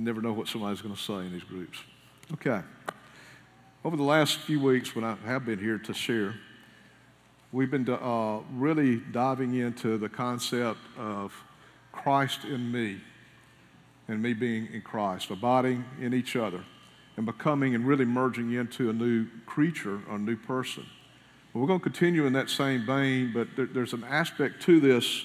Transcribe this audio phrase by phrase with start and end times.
[0.00, 1.78] You never know what somebody's going to say in these groups.
[2.32, 2.62] Okay.
[3.84, 6.36] Over the last few weeks, when I have been here to share,
[7.52, 11.34] we've been uh, really diving into the concept of
[11.92, 13.02] Christ in me
[14.08, 16.64] and me being in Christ, abiding in each other,
[17.18, 20.86] and becoming and really merging into a new creature, a new person.
[21.52, 25.24] We're going to continue in that same vein, but there, there's an aspect to this,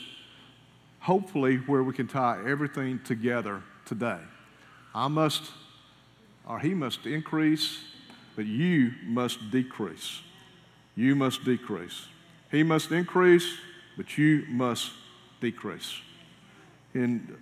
[0.99, 4.19] hopefully, where we can tie everything together today.
[4.95, 5.51] I must,
[6.47, 7.79] or he must increase,
[8.37, 10.21] but you must decrease.
[10.95, 12.07] You must decrease.
[12.49, 13.57] He must increase,
[13.97, 14.91] but you must
[15.41, 15.99] decrease.
[16.93, 17.37] In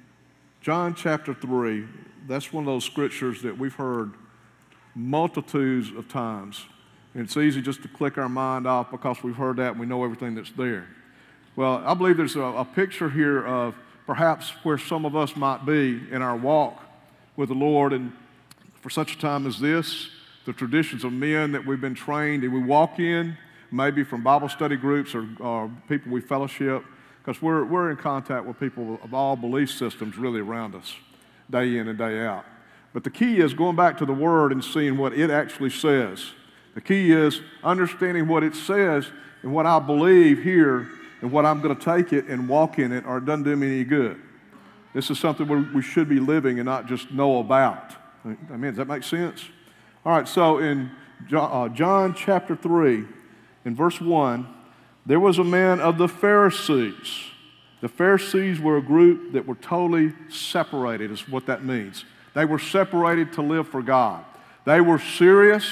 [0.62, 1.86] John chapter 3,
[2.28, 4.14] that's one of those scriptures that we've heard
[4.96, 6.66] multitudes of times.
[7.14, 9.86] And it's easy just to click our mind off because we've heard that and we
[9.86, 10.88] know everything that's there.
[11.56, 13.76] Well, I believe there's a, a picture here of
[14.08, 16.83] perhaps where some of us might be in our walk
[17.36, 17.94] with the Lord.
[17.94, 18.12] And
[18.82, 20.10] for such a time as this,
[20.46, 23.38] the traditions of men that we've been trained and we walk in,
[23.72, 26.84] maybe from Bible study groups or, or people we fellowship,
[27.24, 30.96] because we're, we're in contact with people of all belief systems really around us,
[31.50, 32.46] day in and day out.
[32.94, 36.34] But the key is going back to the Word and seeing what it actually says.
[36.76, 39.08] The key is understanding what it says
[39.42, 40.90] and what I believe here
[41.22, 43.56] and what I'm going to take it and walk in it, or it doesn't do
[43.56, 44.20] me any good.
[44.94, 47.96] This is something we should be living and not just know about.
[48.24, 49.44] I mean, does that make sense?
[50.06, 50.92] All right, so in
[51.28, 51.72] John,
[52.12, 53.06] uh, chapter 3,
[53.66, 54.48] in verse 1,
[55.06, 57.26] there was a man of the Pharisees.
[57.82, 62.06] The Pharisees were a group that were totally separated, is what that means.
[62.34, 64.24] They were separated to live for God.
[64.66, 65.66] They were serious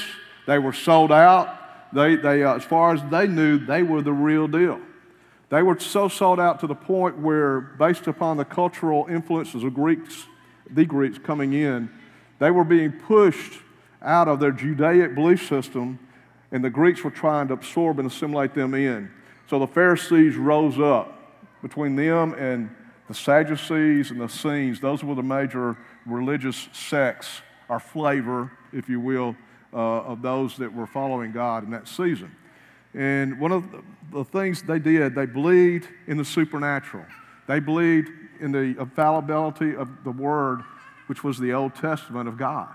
[0.45, 1.93] they were sold out.
[1.93, 4.79] They, they, uh, as far as they knew, they were the real deal.
[5.51, 9.73] They were so sought out to the point where, based upon the cultural influences of
[9.73, 10.25] Greeks,
[10.69, 11.91] the Greeks coming in,
[12.39, 13.59] they were being pushed
[14.01, 15.99] out of their Judaic belief system,
[16.53, 19.11] and the Greeks were trying to absorb and assimilate them in.
[19.47, 21.17] So the Pharisees rose up
[21.61, 22.73] between them and
[23.09, 24.79] the Sadducees and the Essenes.
[24.79, 25.75] Those were the major
[26.05, 29.35] religious sects, or flavor, if you will,
[29.73, 32.33] uh, of those that were following God in that season.
[32.93, 33.65] And one of
[34.11, 37.05] the things they did, they believed in the supernatural.
[37.47, 38.09] They believed
[38.39, 40.63] in the infallibility of the Word,
[41.07, 42.69] which was the Old Testament of God.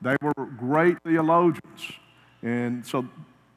[0.00, 1.92] They were great theologians.
[2.42, 3.08] And so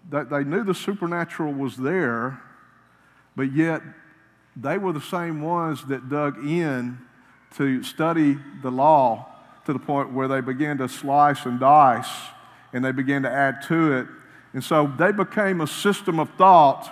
[0.09, 2.41] they knew the supernatural was there,
[3.35, 3.81] but yet
[4.55, 6.99] they were the same ones that dug in
[7.55, 9.27] to study the law
[9.65, 12.09] to the point where they began to slice and dice
[12.73, 14.07] and they began to add to it.
[14.53, 16.89] And so they became a system of thought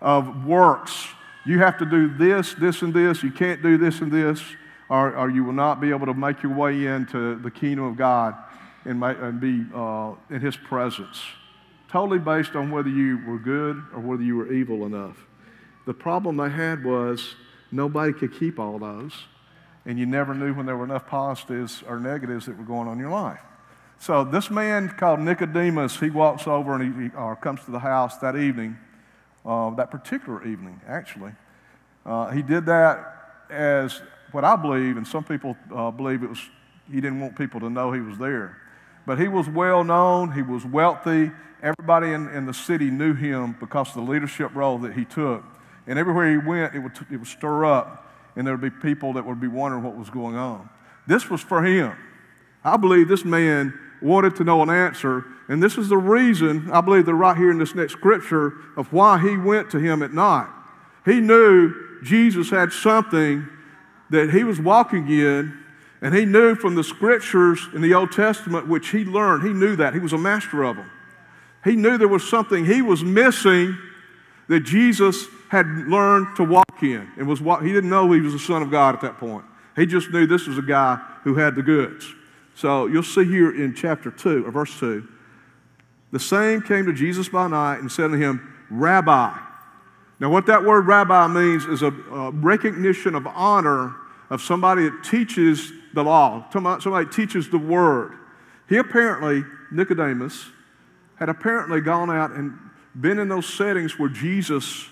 [0.00, 1.08] of works.
[1.44, 3.22] You have to do this, this, and this.
[3.22, 4.42] You can't do this and this,
[4.88, 7.96] or, or you will not be able to make your way into the kingdom of
[7.96, 8.34] God
[8.84, 11.22] and, make, and be uh, in His presence.
[11.90, 15.16] Totally based on whether you were good or whether you were evil enough.
[15.86, 17.34] The problem they had was
[17.72, 19.14] nobody could keep all those,
[19.86, 22.94] and you never knew when there were enough positives or negatives that were going on
[22.94, 23.40] in your life.
[23.98, 27.80] So this man called Nicodemus, he walks over and he, he or comes to the
[27.80, 28.76] house that evening,
[29.44, 31.32] uh, that particular evening, actually.
[32.06, 34.00] Uh, he did that as
[34.32, 36.40] what I believe, and some people uh, believe it was
[36.90, 38.56] he didn't want people to know he was there.
[39.06, 41.30] But he was well known, he was wealthy.
[41.62, 45.44] Everybody in, in the city knew him because of the leadership role that he took.
[45.86, 49.14] And everywhere he went, it would, it would stir up, and there would be people
[49.14, 50.68] that would be wondering what was going on.
[51.06, 51.94] This was for him.
[52.64, 55.24] I believe this man wanted to know an answer.
[55.48, 58.92] And this is the reason, I believe, they're right here in this next scripture of
[58.92, 60.48] why he went to him at night.
[61.04, 63.48] He knew Jesus had something
[64.10, 65.58] that he was walking in,
[66.00, 69.76] and he knew from the scriptures in the Old Testament, which he learned, he knew
[69.76, 69.94] that.
[69.94, 70.90] He was a master of them.
[71.64, 73.76] He knew there was something he was missing
[74.48, 77.08] that Jesus had learned to walk in.
[77.16, 79.44] And was what he didn't know he was the Son of God at that point.
[79.76, 82.14] He just knew this was a guy who had the goods.
[82.58, 85.06] So you'll see here in chapter 2, or verse 2,
[86.10, 89.38] the same came to Jesus by night and said to him, Rabbi.
[90.18, 93.94] Now, what that word rabbi means is a, a recognition of honor
[94.28, 98.14] of somebody that teaches the law, somebody, somebody teaches the word.
[98.68, 100.46] He apparently, Nicodemus,
[101.14, 102.58] had apparently gone out and
[103.00, 104.88] been in those settings where Jesus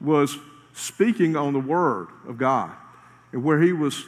[0.00, 0.38] was
[0.72, 2.72] speaking on the word of God
[3.30, 4.04] and where he was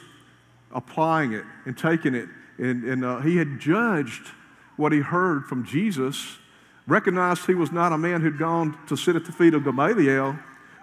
[0.73, 2.27] applying it and taking it
[2.59, 4.27] and, and uh, he had judged
[4.75, 6.37] what he heard from Jesus,
[6.87, 10.37] recognized he was not a man who'd gone to sit at the feet of Gamaliel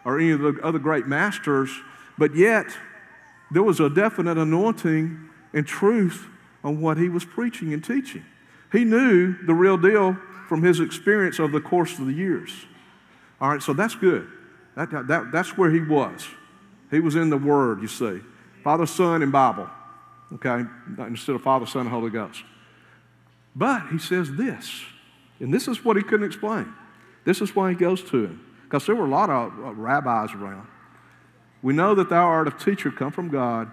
[0.05, 1.71] or any of the other great masters,
[2.17, 2.67] but yet
[3.51, 6.27] there was a definite anointing and truth
[6.65, 8.25] on what he was preaching and teaching.
[8.73, 10.17] He knew the real deal
[10.49, 12.51] from his experience over the course of the years.
[13.41, 14.29] All right, so that's good.
[14.77, 16.27] That, that, that's where he was.
[16.91, 18.21] He was in the Word, you see.
[18.63, 19.69] Father, Son, and Bible.
[20.35, 20.65] Okay?
[20.99, 22.43] Instead of Father, Son, and Holy Ghost.
[23.55, 24.83] But he says this,
[25.41, 26.73] and this is what he couldn't explain.
[27.25, 28.41] This is why he goes to him.
[28.65, 30.67] Because there were a lot of uh, rabbis around.
[31.63, 33.71] We know that thou art a teacher come from God,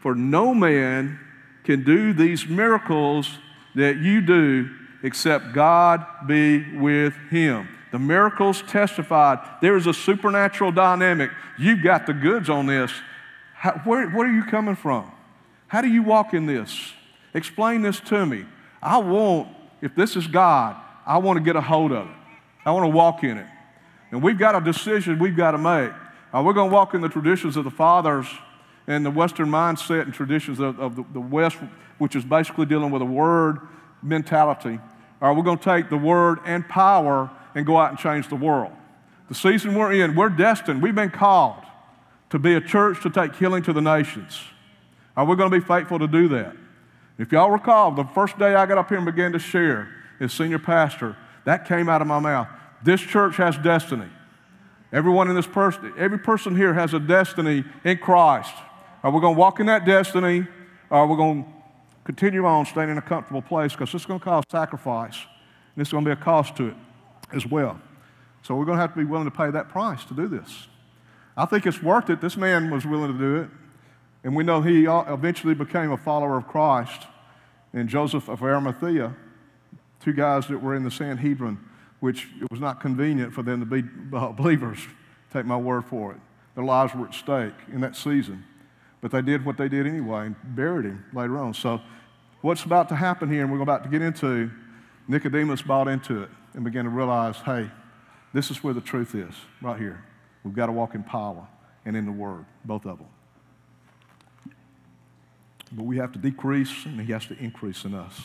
[0.00, 1.18] for no man
[1.64, 3.38] can do these miracles
[3.74, 4.70] that you do
[5.02, 7.68] except God be with him.
[7.92, 11.30] The miracles testified there is a supernatural dynamic.
[11.58, 12.92] You've got the goods on this.
[13.54, 15.12] How, where, where are you coming from?
[15.68, 16.92] How do you walk in this?
[17.34, 18.44] Explain this to me.
[18.82, 19.48] I want,
[19.82, 22.14] if this is God, I want to get a hold of it.
[22.64, 23.46] I want to walk in it.
[24.10, 25.92] And we've got a decision we've got to make.
[26.32, 28.26] Uh, we're going to walk in the traditions of the fathers
[28.86, 31.58] and the Western mindset and traditions of, of the, the, West,
[31.98, 33.58] which is basically dealing with a word
[34.02, 34.78] mentality.
[35.20, 38.36] Or we're going to take the word and power and go out and change the
[38.36, 38.72] world.
[39.28, 41.64] The season we're in, we're destined, we've been called
[42.30, 44.40] to be a church to take healing to the nations.
[45.16, 46.54] Are we going to be faithful to do that?
[47.18, 49.88] If y'all recall, the first day I got up here and began to share
[50.20, 52.48] as senior pastor, that came out of my mouth.
[52.82, 54.08] This church has destiny.
[54.92, 58.54] Everyone in this person, every person here has a destiny in Christ.
[59.02, 60.46] Are we going to walk in that destiny?
[60.90, 61.50] Or are we going to
[62.04, 63.72] continue on staying in a comfortable place?
[63.72, 65.16] Because it's going to cause sacrifice.
[65.74, 66.76] And it's going to be a cost to it
[67.32, 67.80] as well.
[68.42, 70.68] So we're going to have to be willing to pay that price to do this.
[71.36, 72.20] I think it's worth it.
[72.20, 73.48] This man was willing to do it.
[74.26, 77.06] And we know he uh, eventually became a follower of Christ.
[77.72, 79.14] And Joseph of Arimathea,
[80.00, 81.60] two guys that were in the Sanhedrin,
[82.00, 84.80] which it was not convenient for them to be uh, believers.
[85.32, 86.18] Take my word for it.
[86.56, 88.44] Their lives were at stake in that season.
[89.00, 91.54] But they did what they did anyway and buried him later on.
[91.54, 91.80] So,
[92.40, 94.50] what's about to happen here, and we're about to get into,
[95.06, 97.70] Nicodemus bought into it and began to realize hey,
[98.34, 100.04] this is where the truth is, right here.
[100.42, 101.46] We've got to walk in power
[101.84, 103.06] and in the Word, both of them.
[105.72, 108.20] But we have to decrease, and He has to increase in us.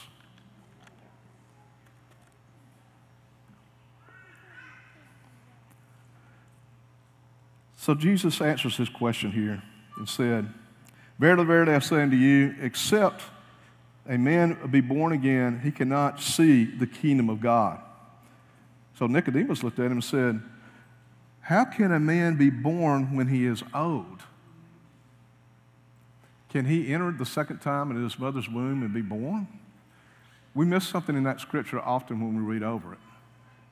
[7.81, 9.63] So Jesus answers his question here
[9.97, 10.47] and said,
[11.17, 13.23] Verily, verily, I say unto you, except
[14.07, 17.79] a man be born again, he cannot see the kingdom of God.
[18.99, 20.43] So Nicodemus looked at him and said,
[21.39, 24.21] How can a man be born when he is old?
[26.51, 29.47] Can he enter the second time in his mother's womb and be born?
[30.53, 32.99] We miss something in that scripture often when we read over it.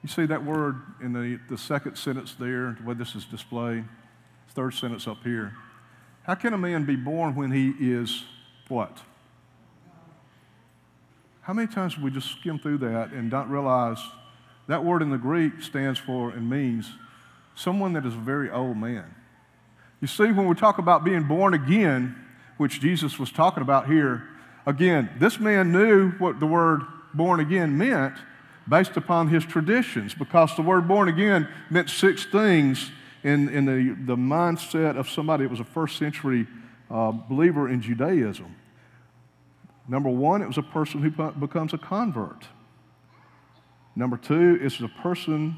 [0.01, 3.83] You see that word in the, the second sentence there, the way this is displayed,
[4.51, 5.53] third sentence up here.
[6.23, 8.23] How can a man be born when he is
[8.69, 8.97] what?
[11.41, 13.99] How many times we just skim through that and don't realize
[14.67, 16.89] that word in the Greek stands for and means
[17.55, 19.15] someone that is a very old man?
[19.99, 22.15] You see, when we talk about being born again,
[22.59, 24.27] which Jesus was talking about here,
[24.65, 26.81] again, this man knew what the word
[27.13, 28.15] born again meant
[28.67, 32.91] based upon his traditions because the word born again meant six things
[33.23, 36.47] in, in the, the mindset of somebody that was a first century
[36.91, 38.53] uh, believer in Judaism.
[39.87, 42.45] Number one, it was a person who becomes a convert.
[43.95, 45.57] Number two, it's a person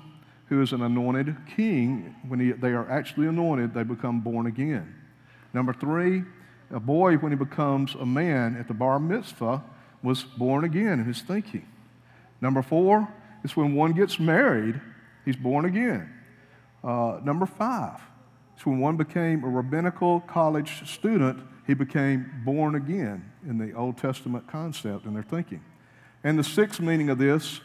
[0.50, 2.16] who is an anointed king.
[2.28, 4.96] When he, they are actually anointed, they become born again.
[5.52, 6.26] Number three,
[6.74, 9.64] a boy, when he becomes a man at the bar mitzvah,
[10.04, 11.68] was born again in his thinking.
[12.40, 13.08] Number four
[13.44, 14.80] is when one gets married,
[15.26, 16.12] he's born again.
[16.84, 18.00] Uh, number five
[18.58, 23.98] is when one became a rabbinical college student, he became born again in the Old
[23.98, 25.64] Testament concept in their thinking.
[26.24, 27.62] And the sixth meaning of this,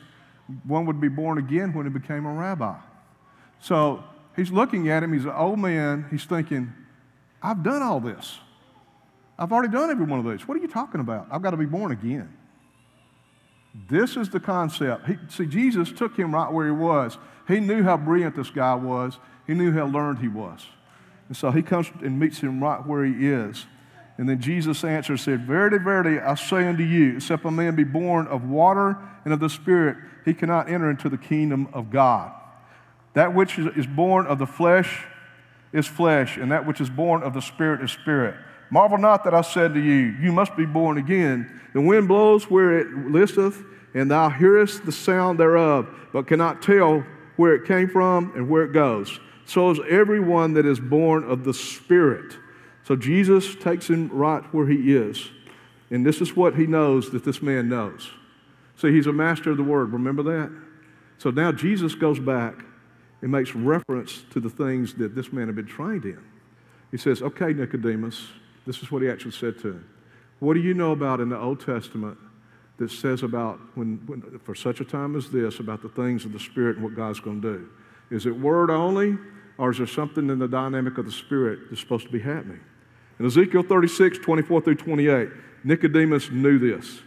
[0.64, 2.76] one would be born again when he became a rabbi.
[3.58, 4.04] So
[4.36, 6.72] he's looking at him, he's an old man, he's thinking,
[7.42, 8.38] I've done all this.
[9.38, 10.46] I've already done every one of those.
[10.48, 11.26] What are you talking about?
[11.30, 12.32] I've got to be born again.
[13.88, 15.06] This is the concept.
[15.06, 17.18] He, see, Jesus took him right where he was.
[17.46, 20.66] He knew how brilliant this guy was, he knew how learned he was.
[21.28, 23.66] And so he comes and meets him right where he is.
[24.18, 27.84] And then Jesus answered, said, Verily, verily, I say unto you, except a man be
[27.84, 32.32] born of water and of the Spirit, he cannot enter into the kingdom of God.
[33.12, 35.04] That which is born of the flesh
[35.72, 38.36] is flesh, and that which is born of the Spirit is spirit.
[38.70, 41.60] Marvel not that I said to you, You must be born again.
[41.72, 43.62] The wind blows where it listeth,
[43.94, 47.04] and thou hearest the sound thereof, but cannot tell
[47.36, 49.20] where it came from and where it goes.
[49.44, 52.36] So is everyone that is born of the Spirit.
[52.82, 55.30] So Jesus takes him right where he is.
[55.90, 58.10] And this is what he knows that this man knows.
[58.76, 59.92] See, he's a master of the word.
[59.92, 60.52] Remember that?
[61.18, 62.64] So now Jesus goes back
[63.22, 66.22] and makes reference to the things that this man had been trained in.
[66.90, 68.28] He says, Okay, Nicodemus,
[68.66, 69.88] this is what he actually said to him.
[70.40, 72.18] What do you know about in the Old Testament
[72.78, 76.32] that says about when, when for such a time as this about the things of
[76.32, 77.68] the Spirit and what God's going to do?
[78.10, 79.16] Is it word only,
[79.58, 82.60] or is there something in the dynamic of the Spirit that's supposed to be happening?
[83.18, 85.28] In Ezekiel 36, 24 through 28,
[85.64, 87.00] Nicodemus knew this.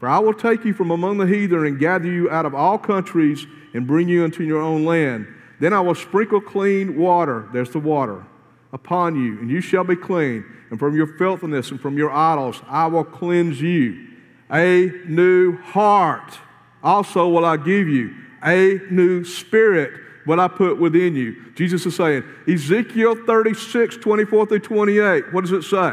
[0.00, 2.78] For I will take you from among the heathen and gather you out of all
[2.78, 5.28] countries and bring you into your own land.
[5.60, 8.24] Then I will sprinkle clean water, there's the water,
[8.72, 10.44] upon you, and you shall be clean.
[10.70, 14.08] And from your filthiness and from your idols I will cleanse you.
[14.50, 16.38] A new heart
[16.82, 21.52] also will I give you, a new spirit will I put within you.
[21.54, 25.92] Jesus is saying, Ezekiel 36, 24 through 28, what does it say?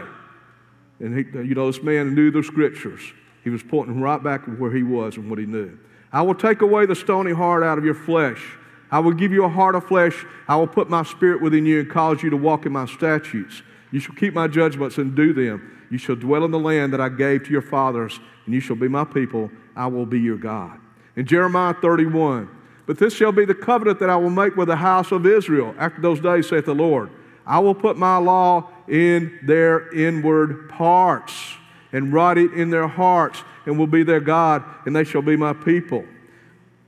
[1.00, 3.02] And he, you know, this man knew the scriptures.
[3.44, 5.78] He was pointing right back to where he was and what he knew.
[6.12, 8.58] I will take away the stony heart out of your flesh.
[8.92, 10.26] I will give you a heart of flesh.
[10.48, 13.62] I will put my spirit within you and cause you to walk in my statutes.
[13.92, 15.78] You shall keep my judgments and do them.
[15.90, 18.76] You shall dwell in the land that I gave to your fathers, and you shall
[18.76, 19.50] be my people.
[19.76, 20.80] I will be your God.
[21.16, 22.50] In Jeremiah 31,
[22.86, 25.76] but this shall be the covenant that I will make with the house of Israel
[25.78, 27.10] after those days, saith the Lord.
[27.46, 31.56] I will put my law in their inward parts
[31.92, 35.36] and write it in their hearts and will be their God, and they shall be
[35.36, 36.06] my people.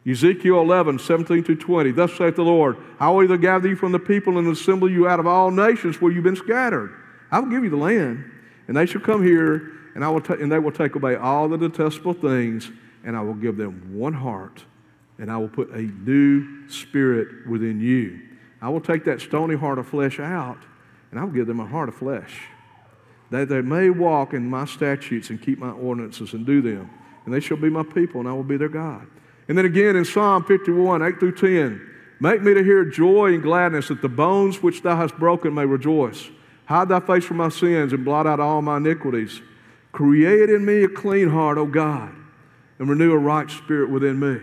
[0.07, 1.91] Ezekiel 11, 17 to 20.
[1.91, 5.07] Thus saith the Lord, I will either gather you from the people and assemble you
[5.07, 6.95] out of all nations where you've been scattered.
[7.31, 8.29] I will give you the land,
[8.67, 11.47] and they shall come here, and, I will ta- and they will take away all
[11.47, 12.71] the detestable things,
[13.03, 14.63] and I will give them one heart,
[15.19, 18.21] and I will put a new spirit within you.
[18.61, 20.57] I will take that stony heart of flesh out,
[21.11, 22.41] and I will give them a heart of flesh
[23.31, 26.89] that they may walk in my statutes and keep my ordinances and do them.
[27.25, 29.07] And they shall be my people, and I will be their God.
[29.51, 31.81] And then again in Psalm 51, 8 through 10,
[32.21, 35.65] make me to hear joy and gladness that the bones which thou hast broken may
[35.65, 36.29] rejoice.
[36.67, 39.41] Hide thy face from my sins and blot out all my iniquities.
[39.91, 42.15] Create in me a clean heart, O God,
[42.79, 44.39] and renew a right spirit within me.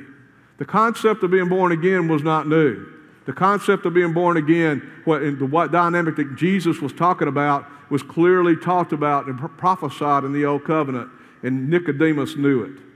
[0.58, 2.86] The concept of being born again was not new.
[3.24, 7.64] The concept of being born again, what, the what dynamic that Jesus was talking about,
[7.90, 11.08] was clearly talked about and prophesied in the Old Covenant,
[11.42, 12.87] and Nicodemus knew it.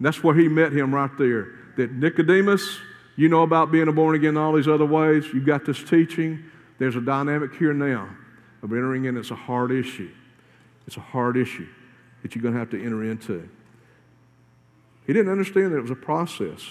[0.00, 1.48] That's where he met him right there.
[1.76, 2.78] That Nicodemus,
[3.16, 5.26] you know about being a born again all these other ways.
[5.32, 6.44] You've got this teaching.
[6.78, 8.08] There's a dynamic here now
[8.62, 9.16] of entering in.
[9.16, 10.10] It's a hard issue.
[10.86, 11.68] It's a hard issue
[12.22, 13.48] that you're going to have to enter into.
[15.06, 16.62] He didn't understand that it was a process.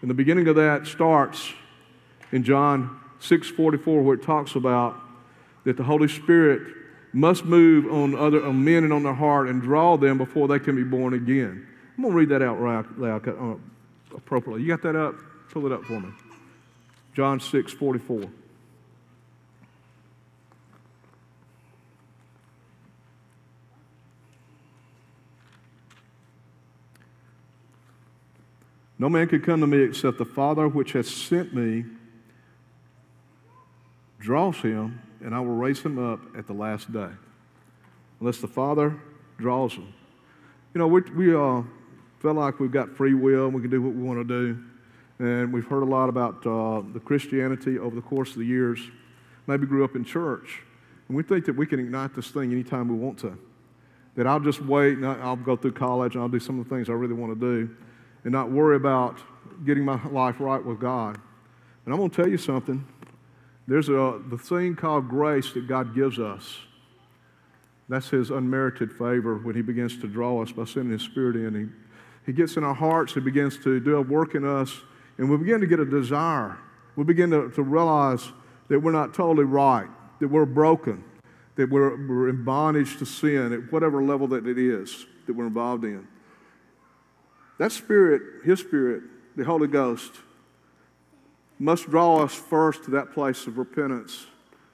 [0.00, 1.52] And the beginning of that starts
[2.32, 4.98] in John 6:44, where it talks about
[5.64, 6.74] that the Holy Spirit
[7.12, 10.58] must move on other on men and on their heart and draw them before they
[10.58, 11.66] can be born again.
[11.96, 13.56] I'm going to read that out loud uh,
[14.16, 14.62] appropriately.
[14.62, 15.14] You got that up?
[15.50, 16.08] Pull it up for me.
[17.14, 18.30] John 6 44.
[28.98, 31.84] No man can come to me except the Father which has sent me
[34.20, 37.08] draws him, and I will raise him up at the last day.
[38.20, 38.96] Unless the Father
[39.38, 39.92] draws him.
[40.72, 41.62] You know, we, we uh,
[42.22, 44.64] feel like we've got free will and we can do what we want to do.
[45.18, 48.80] And we've heard a lot about uh, the Christianity over the course of the years.
[49.48, 50.62] Maybe grew up in church.
[51.08, 53.36] And we think that we can ignite this thing anytime we want to.
[54.14, 56.74] That I'll just wait and I'll go through college and I'll do some of the
[56.74, 57.74] things I really want to do
[58.24, 59.18] and not worry about
[59.66, 61.18] getting my life right with God.
[61.84, 62.86] And I'm going to tell you something.
[63.66, 66.58] There's a the thing called grace that God gives us.
[67.88, 71.54] That's His unmerited favor when He begins to draw us by sending His Spirit in.
[71.54, 71.68] He,
[72.24, 74.80] he gets in our hearts, He begins to do a work in us,
[75.18, 76.58] and we begin to get a desire.
[76.96, 78.30] We begin to, to realize
[78.68, 79.88] that we're not totally right,
[80.20, 81.02] that we're broken,
[81.56, 85.46] that we're, we're in bondage to sin at whatever level that it is that we're
[85.46, 86.06] involved in.
[87.58, 89.02] That Spirit, His Spirit,
[89.36, 90.12] the Holy Ghost,
[91.58, 94.26] must draw us first to that place of repentance.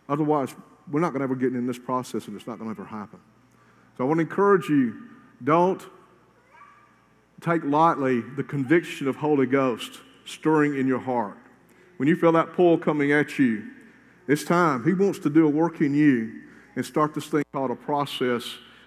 [0.08, 0.54] Otherwise,
[0.90, 2.88] we're not going to ever get in this process and it's not going to ever
[2.88, 3.20] happen.
[3.96, 5.02] So I want to encourage you
[5.44, 5.82] don't
[7.40, 11.38] take lightly the conviction of Holy Ghost stirring in your heart.
[11.96, 13.70] When you feel that pull coming at you,
[14.26, 14.84] it's time.
[14.84, 16.42] He wants to do a work in you
[16.76, 18.44] and start this thing called a process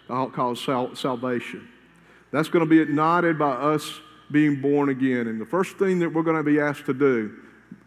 [0.07, 1.67] called sal- salvation.
[2.31, 3.99] That's going to be ignited by us
[4.31, 5.27] being born again.
[5.27, 7.37] And the first thing that we're going to be asked to do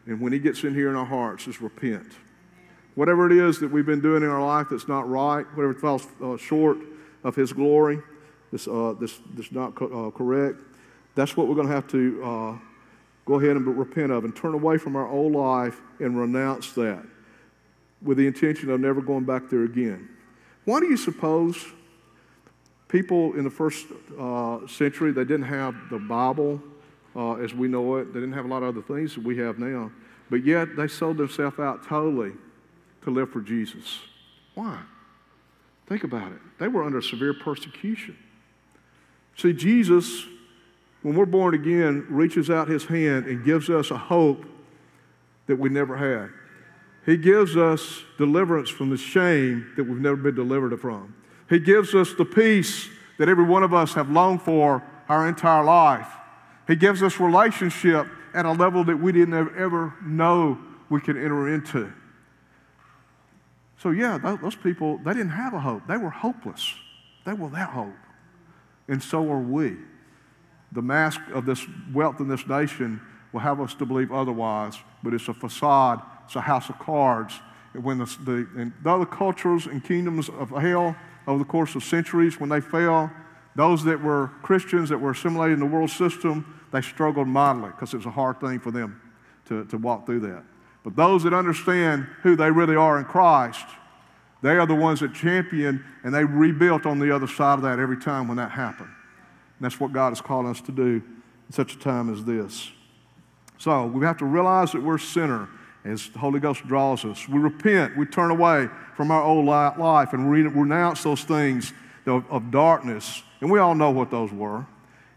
[0.06, 2.12] and when He gets in here in our hearts, is repent.
[2.94, 6.06] Whatever it is that we've been doing in our life that's not right, whatever falls
[6.22, 6.78] uh, short
[7.22, 8.00] of His glory,
[8.54, 10.60] that's, uh, that's, that's not co- uh, correct,
[11.16, 12.58] that's what we're going to have to uh,
[13.24, 17.04] go ahead and repent of and turn away from our old life and renounce that
[18.00, 20.08] with the intention of never going back there again.
[20.66, 21.66] Why do you suppose
[22.86, 26.62] people in the first uh, century, they didn't have the Bible
[27.16, 29.36] uh, as we know it, they didn't have a lot of other things that we
[29.36, 29.90] have now,
[30.30, 32.30] but yet they sold themselves out totally
[33.02, 33.98] to live for Jesus.
[34.54, 34.78] Why?
[35.88, 36.38] Think about it.
[36.60, 38.16] They were under severe persecution.
[39.36, 40.26] See, Jesus,
[41.02, 44.44] when we're born again, reaches out his hand and gives us a hope
[45.46, 46.30] that we never had.
[47.04, 51.14] He gives us deliverance from the shame that we've never been delivered from.
[51.50, 52.88] He gives us the peace
[53.18, 56.08] that every one of us have longed for our entire life.
[56.66, 61.48] He gives us relationship at a level that we didn't ever know we could enter
[61.48, 61.92] into.
[63.78, 65.86] So, yeah, those people, they didn't have a hope.
[65.86, 66.74] They were hopeless.
[67.26, 67.92] They were that hope.
[68.88, 69.76] And so are we.
[70.72, 73.00] The mask of this wealth in this nation
[73.32, 77.40] will have us to believe otherwise, but it's a facade, it's a house of cards.
[77.72, 81.74] And when the, the, and the other cultures and kingdoms of hell over the course
[81.74, 83.10] of centuries, when they fell,
[83.56, 87.94] those that were Christians that were assimilated in the world system, they struggled mightily because
[87.94, 89.00] it was a hard thing for them
[89.46, 90.42] to, to walk through that.
[90.82, 93.64] But those that understand who they really are in Christ,
[94.44, 97.78] they are the ones that champion and they rebuilt on the other side of that
[97.78, 98.90] every time when that happened.
[98.90, 101.02] And that's what God has called us to do
[101.46, 102.70] in such a time as this.
[103.56, 105.48] So we have to realize that we're a sinner
[105.82, 107.26] as the Holy Ghost draws us.
[107.26, 111.72] We repent, we turn away from our old life and renounce those things
[112.04, 113.22] of, of darkness.
[113.40, 114.66] And we all know what those were.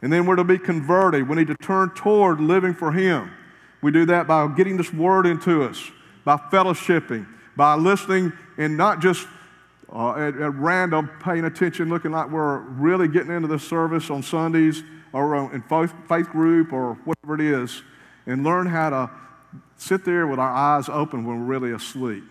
[0.01, 1.27] And then we're to be converted.
[1.27, 3.29] We need to turn toward living for Him.
[3.81, 5.91] We do that by getting this word into us,
[6.24, 9.27] by fellowshipping, by listening and not just
[9.91, 14.21] uh, at, at, random paying attention, looking like we're really getting into the service on
[14.21, 17.81] Sundays or in faith, faith group or whatever it is,
[18.25, 19.09] and learn how to
[19.77, 22.23] sit there with our eyes open when we're really asleep.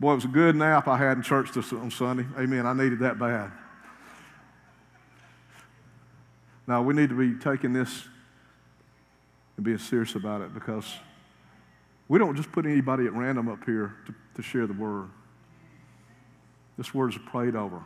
[0.00, 2.26] Boy, it was a good nap I had in church this, on Sunday.
[2.38, 2.66] Amen.
[2.66, 3.50] I needed that bad.
[6.66, 8.08] Now, we need to be taking this
[9.56, 10.84] and being serious about it because
[12.08, 15.08] we don't just put anybody at random up here to, to share the word.
[16.78, 17.82] This word is prayed over,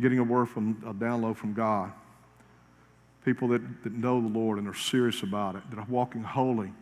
[0.00, 1.92] getting a word from a download from God.
[3.24, 6.72] People that, that know the Lord and are serious about it, that are walking holy,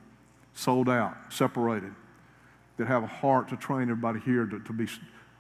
[0.53, 1.93] sold out, separated,
[2.77, 4.87] that have a heart to train everybody here to, to be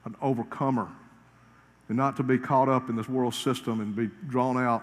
[0.05, 0.88] an overcomer
[1.88, 4.83] and not to be caught up in this world system and be drawn out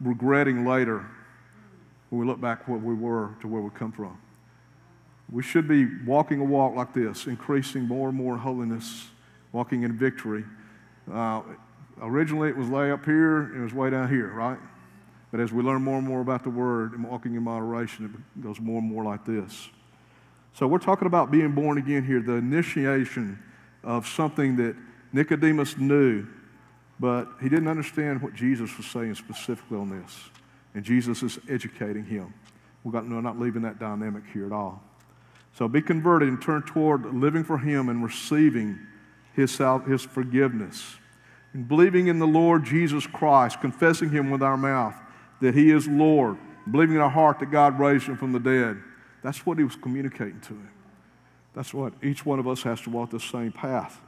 [0.00, 1.04] regretting later
[2.10, 4.16] when we look back what we were to where we come from.
[5.30, 9.08] We should be walking a walk like this, increasing more and more holiness,
[9.52, 10.44] walking in victory.
[11.12, 11.42] Uh,
[12.00, 14.58] originally, it was way up here, it was way down here, right?
[15.32, 18.40] But as we learn more and more about the Word and walking in moderation, it
[18.40, 19.68] goes more and more like this.
[20.54, 23.42] So we're talking about being born again here, the initiation
[23.82, 24.76] of something that
[25.12, 26.26] Nicodemus knew,
[26.98, 30.30] but he didn't understand what Jesus was saying specifically on this.
[30.74, 32.32] And Jesus is educating him.
[32.84, 34.82] We're not leaving that dynamic here at all.
[35.56, 38.78] So be converted and turn toward living for Him and receiving
[39.32, 40.96] His, his forgiveness.
[41.54, 44.94] And believing in the Lord Jesus Christ, confessing Him with our mouth
[45.40, 46.36] that He is Lord,
[46.70, 48.76] believing in our heart that God raised Him from the dead.
[49.22, 50.70] That's what He was communicating to him.
[51.54, 53.98] That's what each one of us has to walk the same path.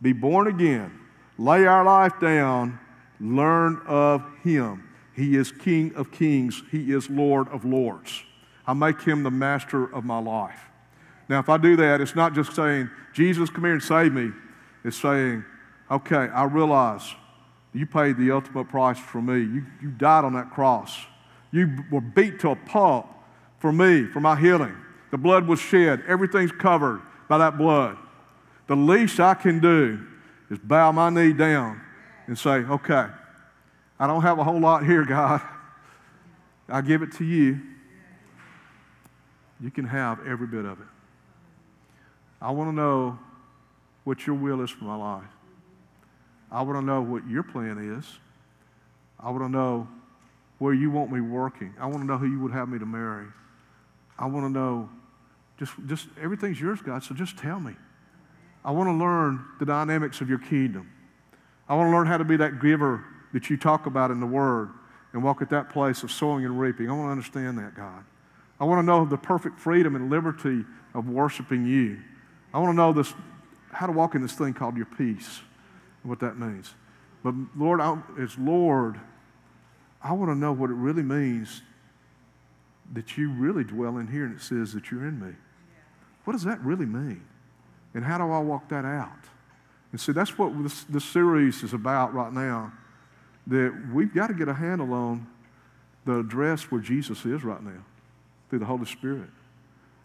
[0.00, 0.98] Be born again,
[1.38, 2.80] lay our life down,
[3.20, 4.88] learn of Him.
[5.14, 8.24] He is King of kings, He is Lord of lords.
[8.66, 10.71] I make Him the master of my life.
[11.28, 14.32] Now, if I do that, it's not just saying, Jesus, come here and save me.
[14.84, 15.44] It's saying,
[15.90, 17.14] okay, I realize
[17.72, 19.38] you paid the ultimate price for me.
[19.40, 20.98] You, you died on that cross.
[21.52, 23.06] You were beat to a pulp
[23.58, 24.74] for me, for my healing.
[25.10, 26.02] The blood was shed.
[26.06, 27.96] Everything's covered by that blood.
[28.66, 30.04] The least I can do
[30.50, 31.80] is bow my knee down
[32.26, 33.06] and say, okay,
[33.98, 35.40] I don't have a whole lot here, God.
[36.68, 37.60] I give it to you.
[39.60, 40.86] You can have every bit of it.
[42.42, 43.18] I want to know
[44.04, 45.30] what your will is for my life.
[46.50, 48.18] I want to know what your plan is.
[49.18, 49.88] I want to know
[50.58, 51.72] where you want me working.
[51.80, 53.26] I want to know who you would have me to marry.
[54.18, 54.90] I want to know
[55.58, 57.74] just, just everything's yours, God, so just tell me.
[58.64, 60.90] I want to learn the dynamics of your kingdom.
[61.68, 64.26] I want to learn how to be that giver that you talk about in the
[64.26, 64.70] Word
[65.12, 66.90] and walk at that place of sowing and reaping.
[66.90, 68.04] I want to understand that, God.
[68.58, 71.98] I want to know the perfect freedom and liberty of worshiping you.
[72.52, 73.14] I want to know this,
[73.70, 75.40] how to walk in this thing called your peace
[76.02, 76.74] and what that means.
[77.22, 78.98] But Lord, I, as Lord,
[80.02, 81.62] I want to know what it really means
[82.92, 85.34] that you really dwell in here and it says that you're in me.
[86.24, 87.22] What does that really mean?
[87.94, 89.10] And how do I walk that out?
[89.92, 92.72] And see, that's what this, this series is about right now.
[93.46, 95.26] That we've got to get a handle on
[96.04, 97.84] the address where Jesus is right now
[98.48, 99.30] through the Holy Spirit.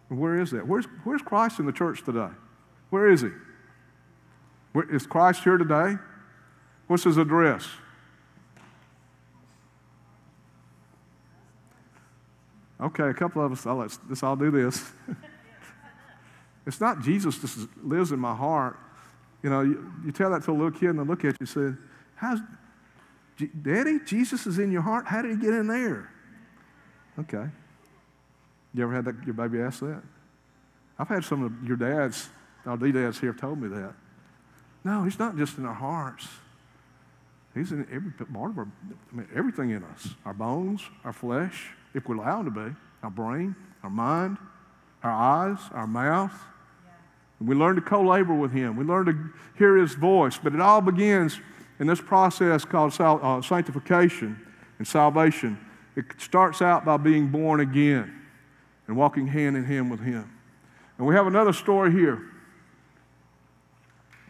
[0.10, 0.68] Where is that?
[0.68, 2.30] Where's, where's Christ in the church today?
[2.90, 3.30] Where is he?
[4.72, 5.96] Where, is Christ here today?
[6.88, 7.68] What's his address?
[12.80, 14.92] Okay, a couple of us, I'll, let this, I'll do this.
[16.68, 18.78] it's not Jesus just lives in my heart.
[19.44, 21.38] You know, you, you, tell that to a little kid and they look at you
[21.40, 21.82] and say,
[22.16, 22.40] How's,
[23.62, 25.06] Daddy, Jesus is in your heart.
[25.08, 26.12] How did he get in there?
[27.20, 27.48] Okay.
[28.78, 30.04] You ever had that, your baby ask that?
[31.00, 32.30] I've had some of your dads,
[32.64, 33.94] our D dads here, told me that.
[34.84, 36.28] No, he's not just in our hearts.
[37.56, 38.68] He's in every part of our,
[39.12, 43.10] I mean, everything in us our bones, our flesh, if we're allowed to be, our
[43.10, 44.38] brain, our mind,
[45.02, 46.34] our eyes, our mouth.
[47.42, 48.76] We learn to co labor with Him.
[48.76, 50.40] We learn to hear His voice.
[50.42, 51.40] But it all begins
[51.80, 54.40] in this process called sal- uh, sanctification
[54.78, 55.58] and salvation.
[55.96, 58.14] It starts out by being born again
[58.88, 60.32] and walking hand in hand with Him.
[60.98, 62.22] And we have another story here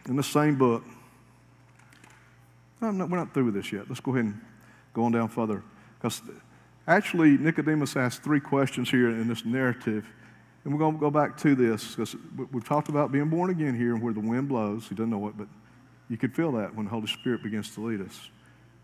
[0.08, 0.82] in the same book.
[2.80, 3.88] No, we're not through with this yet.
[3.88, 4.40] Let's go ahead and
[4.92, 5.62] go on down further.
[5.98, 6.22] Because
[6.86, 10.06] actually, Nicodemus asked three questions here in this narrative.
[10.64, 12.14] And we're going to go back to this because
[12.52, 14.88] we've talked about being born again here and where the wind blows.
[14.88, 15.48] He doesn't know it, but
[16.08, 18.30] you could feel that when the Holy Spirit begins to lead us.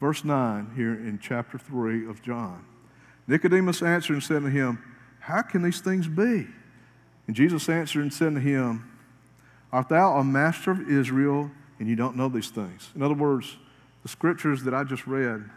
[0.01, 2.65] Verse 9 here in chapter 3 of John.
[3.27, 4.83] Nicodemus answered and said to him,
[5.25, 6.47] How can these things be?
[7.27, 8.91] And Jesus answered and said to him,
[9.73, 12.91] Art thou a master of Israel and you don't know these things?
[12.95, 13.57] In other words,
[14.03, 15.49] the scriptures that I just read,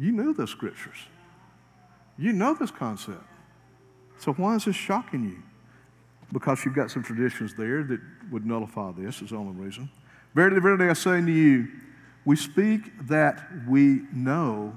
[0.00, 0.96] you knew the scriptures.
[2.18, 3.22] You know this concept.
[4.18, 5.42] So why is this shocking you?
[6.32, 8.00] Because you've got some traditions there that
[8.32, 9.88] would nullify this, is the only reason.
[10.34, 11.68] Verily, verily, I say unto you,
[12.24, 14.76] we speak that we know,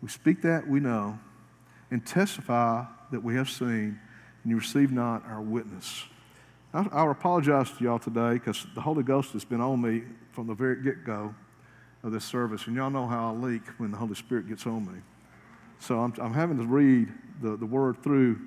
[0.00, 1.18] we speak that we know,
[1.90, 3.98] and testify that we have seen,
[4.42, 6.04] and you receive not our witness.
[6.72, 10.46] I, I apologize to y'all today because the Holy Ghost has been on me from
[10.46, 11.34] the very get go
[12.02, 14.84] of this service, and y'all know how I leak when the Holy Spirit gets on
[14.84, 15.00] me.
[15.78, 18.40] So I'm, I'm having to read the, the word through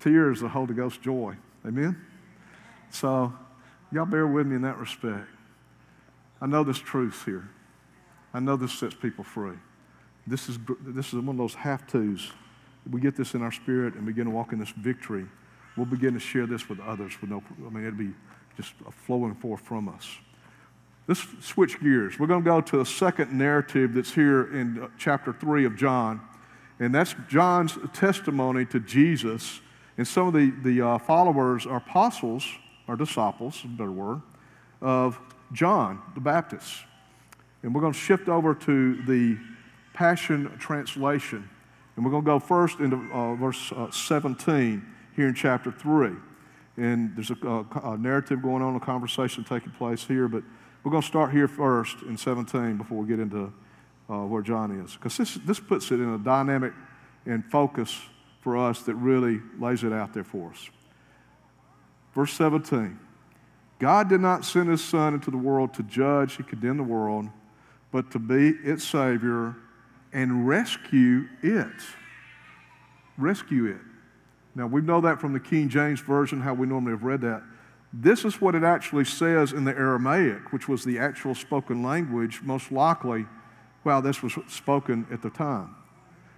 [0.00, 1.36] tears of Holy Ghost joy.
[1.64, 2.00] Amen?
[2.90, 3.32] So
[3.92, 5.26] Y'all bear with me in that respect.
[6.40, 7.48] I know this truth here.
[8.32, 9.56] I know this sets people free.
[10.26, 12.30] This is, this is one of those have tos.
[12.88, 15.26] We get this in our spirit and begin to walk in this victory.
[15.76, 17.12] We'll begin to share this with others.
[17.20, 18.12] With no, I mean, it'll be
[18.56, 18.74] just
[19.06, 20.08] flowing forth from us.
[21.06, 22.18] Let's switch gears.
[22.18, 25.76] We're going to go to a second narrative that's here in uh, chapter 3 of
[25.76, 26.20] John,
[26.78, 29.60] and that's John's testimony to Jesus.
[29.98, 32.46] And some of the, the uh, followers are apostles
[32.86, 34.22] or disciples, better word,
[34.80, 35.18] of
[35.52, 36.72] John the Baptist.
[37.62, 39.36] And we're going to shift over to the
[39.92, 41.48] Passion Translation.
[42.00, 44.82] And we're going to go first into uh, verse uh, 17
[45.14, 46.12] here in chapter 3.
[46.78, 50.42] And there's a, a, a, narrative going on, a conversation taking place here, but
[50.82, 53.52] we're going to start here first in 17 before we get into
[54.08, 54.94] uh, where John is.
[54.94, 56.72] Because this, this puts it in a dynamic
[57.26, 58.00] and focus
[58.40, 60.70] for us that really lays it out there for us.
[62.14, 62.98] Verse 17
[63.78, 67.26] God did not send his Son into the world to judge and condemn the world,
[67.92, 69.54] but to be its Savior
[70.12, 71.68] and rescue it.
[73.16, 73.80] Rescue it.
[74.54, 77.42] Now, we know that from the King James Version, how we normally have read that.
[77.92, 82.40] This is what it actually says in the Aramaic, which was the actual spoken language,
[82.42, 83.26] most likely
[83.82, 85.74] while this was spoken at the time.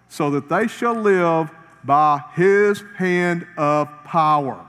[0.09, 1.51] So that they shall live
[1.85, 4.67] by his hand of power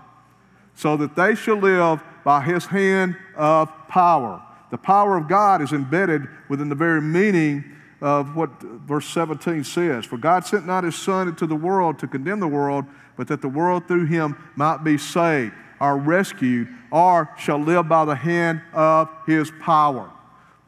[0.75, 4.41] so that they shall live by his hand of power.
[4.71, 7.63] The power of God is embedded within the very meaning
[8.03, 10.03] of what verse 17 says.
[10.03, 12.83] For God sent not his Son into the world to condemn the world,
[13.15, 18.03] but that the world through him might be saved, or rescued, or shall live by
[18.03, 20.11] the hand of his power.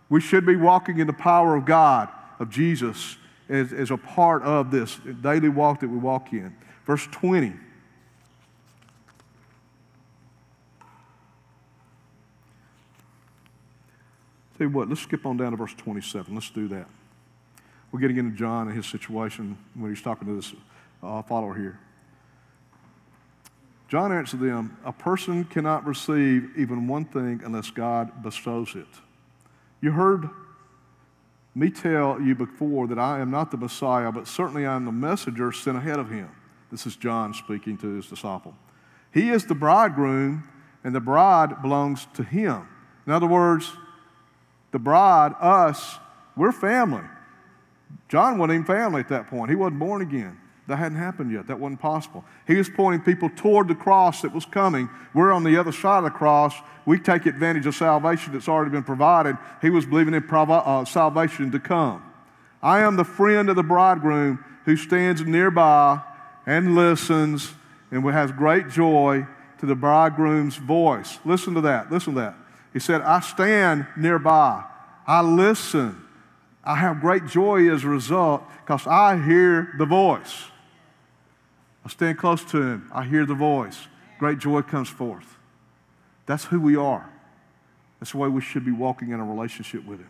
[0.07, 2.07] We should be walking in the power of God,
[2.39, 3.17] of Jesus,
[3.49, 6.55] as, as a part of this daily walk that we walk in.
[6.85, 7.49] Verse 20.
[14.57, 16.33] Tell you what, let's skip on down to verse 27.
[16.33, 16.87] Let's do that.
[17.95, 20.53] We're getting into John and his situation when he's talking to this
[21.01, 21.79] uh, follower here.
[23.87, 28.89] John answered them, A person cannot receive even one thing unless God bestows it.
[29.79, 30.29] You heard
[31.55, 34.91] me tell you before that I am not the Messiah, but certainly I am the
[34.91, 36.29] messenger sent ahead of him.
[36.73, 38.55] This is John speaking to his disciple.
[39.13, 40.43] He is the bridegroom,
[40.83, 42.67] and the bride belongs to him.
[43.07, 43.71] In other words,
[44.73, 45.97] the bride, us,
[46.35, 47.05] we're family.
[48.07, 49.49] John wasn't even family at that point.
[49.49, 50.39] He wasn't born again.
[50.67, 51.47] That hadn't happened yet.
[51.47, 52.25] That wasn't possible.
[52.47, 54.89] He was pointing people toward the cross that was coming.
[55.13, 56.55] We're on the other side of the cross.
[56.85, 59.37] We take advantage of salvation that's already been provided.
[59.61, 62.03] He was believing in uh, salvation to come.
[62.63, 66.01] I am the friend of the bridegroom who stands nearby
[66.47, 67.53] and listens
[67.91, 69.27] and has great joy
[69.59, 71.19] to the bridegroom's voice.
[71.25, 71.91] Listen to that.
[71.91, 72.35] Listen to that.
[72.73, 74.63] He said, I stand nearby.
[75.05, 76.04] I listen.
[76.65, 80.45] I have great joy as a result because I hear the voice.
[81.85, 82.89] I stand close to him.
[82.91, 83.87] I hear the voice.
[84.17, 85.37] Great joy comes forth.
[86.25, 87.07] That's who we are.
[87.99, 90.09] That's the way we should be walking in a relationship with him.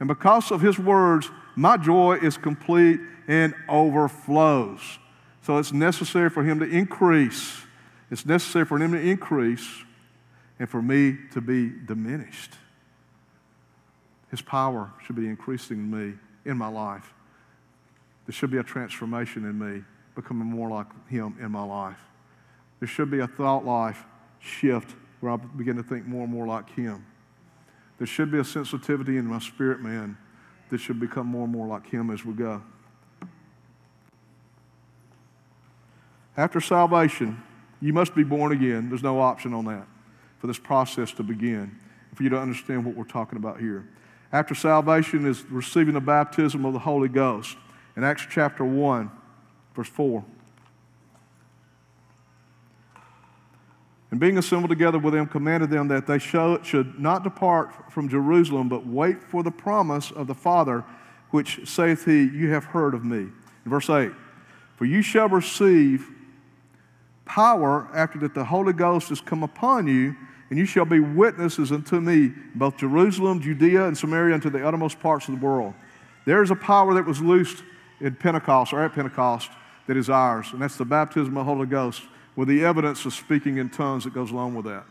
[0.00, 4.80] And because of his words, my joy is complete and overflows.
[5.42, 7.62] So it's necessary for him to increase.
[8.10, 9.84] It's necessary for him to increase
[10.58, 12.52] and for me to be diminished.
[14.34, 17.14] His power should be increasing me, in my life.
[18.26, 19.84] There should be a transformation in me,
[20.16, 22.00] becoming more like Him in my life.
[22.80, 24.02] There should be a thought life
[24.40, 27.06] shift where I begin to think more and more like Him.
[27.98, 30.16] There should be a sensitivity in my spirit man
[30.68, 32.60] that should become more and more like Him as we go.
[36.36, 37.40] After salvation,
[37.80, 38.88] you must be born again.
[38.88, 39.86] There's no option on that
[40.40, 41.78] for this process to begin,
[42.16, 43.86] for you to understand what we're talking about here.
[44.34, 47.56] After salvation is receiving the baptism of the Holy Ghost
[47.96, 49.08] in Acts chapter 1,
[49.76, 50.24] verse 4.
[54.10, 58.08] And being assembled together with them, commanded them that they show, should not depart from
[58.08, 60.84] Jerusalem, but wait for the promise of the Father,
[61.30, 63.18] which saith he, You have heard of me.
[63.18, 64.10] In verse 8,
[64.74, 66.10] For you shall receive
[67.24, 70.16] power after that the Holy Ghost has come upon you,
[70.54, 75.00] and you shall be witnesses unto me, both Jerusalem, Judea, and Samaria, unto the uttermost
[75.00, 75.74] parts of the world.
[76.26, 77.64] There is a power that was loosed
[78.00, 79.50] in Pentecost or at Pentecost
[79.88, 82.02] that is ours, and that's the baptism of the Holy Ghost
[82.36, 84.84] with the evidence of speaking in tongues that goes along with that.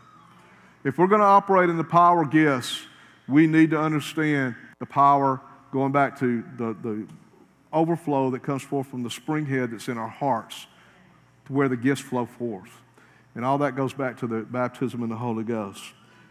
[0.84, 2.82] If we're going to operate in the power gifts,
[3.30, 5.40] we need to understand the power
[5.72, 7.08] going back to the, the
[7.72, 10.68] overflow that comes forth from the spring head that's in our hearts
[11.46, 12.83] to where the gifts flow forth.
[13.36, 15.84] And all that goes back to the baptism in the Holy Ghost.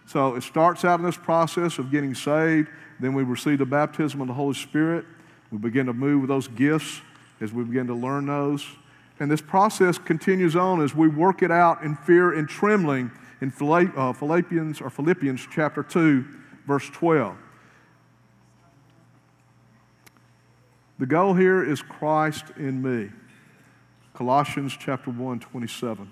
[0.06, 2.68] So it starts out in this process of getting saved,
[3.00, 5.04] then we receive the baptism of the Holy Spirit.
[5.50, 7.00] We begin to move with those gifts
[7.40, 8.66] as we begin to learn those.
[9.20, 13.10] And this process continues on as we work it out in fear and trembling
[13.40, 16.24] in uh, Philippians or Philippians chapter 2,
[16.66, 17.36] verse 12.
[20.98, 23.10] The goal here is Christ in me.
[24.14, 26.08] Colossians chapter 1, 27.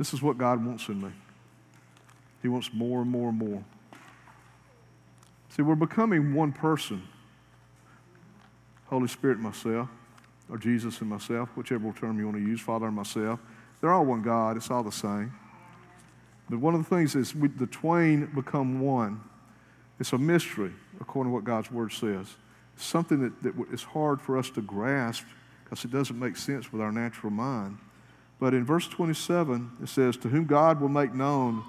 [0.00, 1.10] This is what God wants in me.
[2.40, 3.62] He wants more and more and more.
[5.50, 7.06] See, we're becoming one person
[8.86, 9.90] Holy Spirit and myself,
[10.48, 13.40] or Jesus and myself, whichever term you want to use, Father and myself.
[13.82, 15.34] They're all one God, it's all the same.
[16.48, 19.20] But one of the things is we, the twain become one.
[19.98, 22.26] It's a mystery, according to what God's Word says.
[22.74, 25.26] It's something that, that is hard for us to grasp
[25.62, 27.76] because it doesn't make sense with our natural mind.
[28.40, 31.62] But in verse 27, it says, To whom God will make known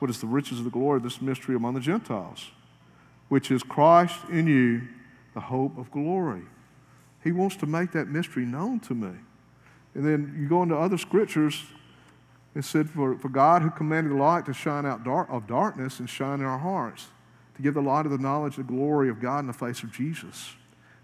[0.00, 2.50] what is the riches of the glory of this mystery among the Gentiles,
[3.28, 4.82] which is Christ in you,
[5.34, 6.42] the hope of glory.
[7.22, 9.12] He wants to make that mystery known to me.
[9.94, 11.62] And then you go into other scriptures,
[12.56, 16.00] it said, For, for God who commanded the light to shine out dark, of darkness
[16.00, 17.06] and shine in our hearts,
[17.56, 19.84] to give the light of the knowledge of the glory of God in the face
[19.84, 20.54] of Jesus.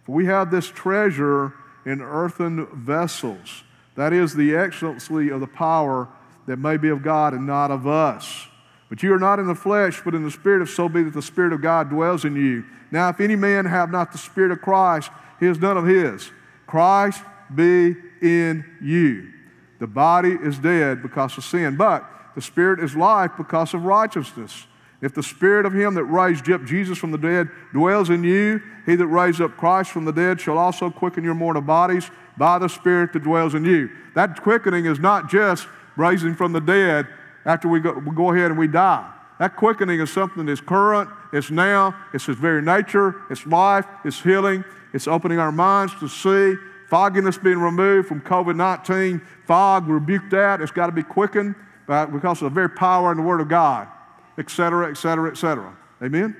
[0.03, 1.53] For we have this treasure
[1.85, 3.63] in earthen vessels.
[3.97, 6.09] That is the excellency of the power
[6.47, 8.47] that may be of God and not of us.
[8.89, 11.15] But you are not in the flesh, but in the Spirit, if so be that
[11.15, 12.65] the Spirit of God dwells in you.
[12.91, 16.31] Now, if any man have not the Spirit of Christ, he is none of his.
[16.67, 17.23] Christ
[17.55, 19.33] be in you.
[19.79, 24.67] The body is dead because of sin, but the Spirit is life because of righteousness.
[25.03, 28.63] If the Spirit of Him that raised up Jesus from the dead dwells in you,
[28.87, 32.59] He that raised up Christ from the dead shall also quicken your mortal bodies by
[32.59, 33.91] the Spirit that dwells in you.
[34.15, 37.07] That quickening is not just raising from the dead,
[37.45, 39.09] after we go, we go ahead and we die.
[39.39, 44.21] That quickening is something that's current, it's now, it's His very nature, it's life, it's
[44.21, 46.57] healing, it's opening our minds to see.
[46.89, 50.61] Fogginess being removed from COVID 19, fog, rebuke that.
[50.61, 51.55] It's got to be quickened.
[51.87, 53.89] by, because of the very power in the Word of God,
[54.39, 55.77] etc., etc., etc.
[56.03, 56.37] Amen?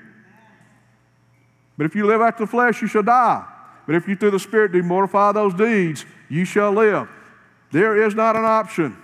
[1.77, 3.45] But if you live after the flesh, you shall die.
[3.87, 7.09] But if you through the Spirit do mortify those deeds, you shall live.
[7.71, 8.97] There is not an option.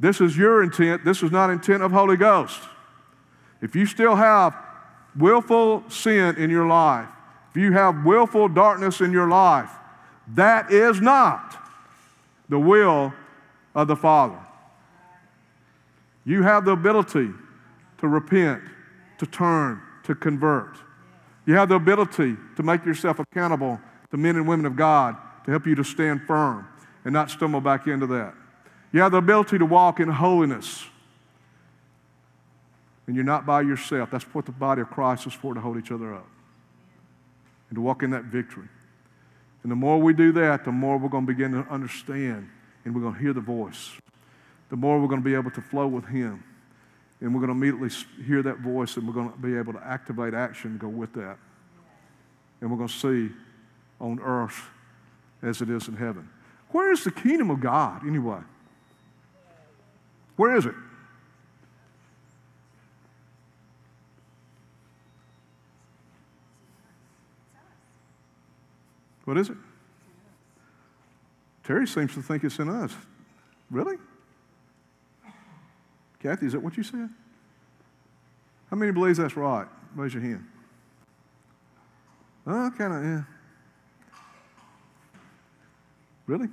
[0.00, 1.04] This is your intent.
[1.04, 2.60] This is not intent of Holy Ghost.
[3.60, 4.56] If you still have
[5.16, 7.08] willful sin in your life,
[7.50, 9.70] if you have willful darkness in your life,
[10.34, 11.56] that is not
[12.48, 13.12] the will
[13.74, 14.38] of the Father.
[16.24, 17.30] You have the ability
[17.98, 18.62] to repent,
[19.18, 20.76] to turn, to convert.
[21.46, 23.80] You have the ability to make yourself accountable
[24.10, 26.66] to men and women of God to help you to stand firm
[27.04, 28.34] and not stumble back into that.
[28.92, 30.86] You have the ability to walk in holiness.
[33.06, 34.10] And you're not by yourself.
[34.10, 36.26] That's what the body of Christ is for, to hold each other up
[37.68, 38.68] and to walk in that victory.
[39.62, 42.48] And the more we do that, the more we're going to begin to understand
[42.84, 43.92] and we're going to hear the voice.
[44.70, 46.44] The more we're going to be able to flow with Him.
[47.20, 47.90] And we're going to immediately
[48.26, 51.12] hear that voice and we're going to be able to activate action and go with
[51.14, 51.38] that.
[52.60, 53.34] And we're going to see
[54.00, 54.68] on earth
[55.42, 56.28] as it is in heaven.
[56.70, 58.40] Where is the kingdom of God anyway?
[60.36, 60.74] Where is it?
[69.24, 69.56] What is it?
[71.62, 72.92] Terry seems to think it's in us.
[73.70, 73.96] Really?
[76.24, 77.10] Kathy, is that what you said?
[78.70, 79.66] How many believes that's right?
[79.94, 80.46] Raise your hand.
[82.46, 83.22] Uh, oh, kind of, yeah.
[86.26, 86.48] Really?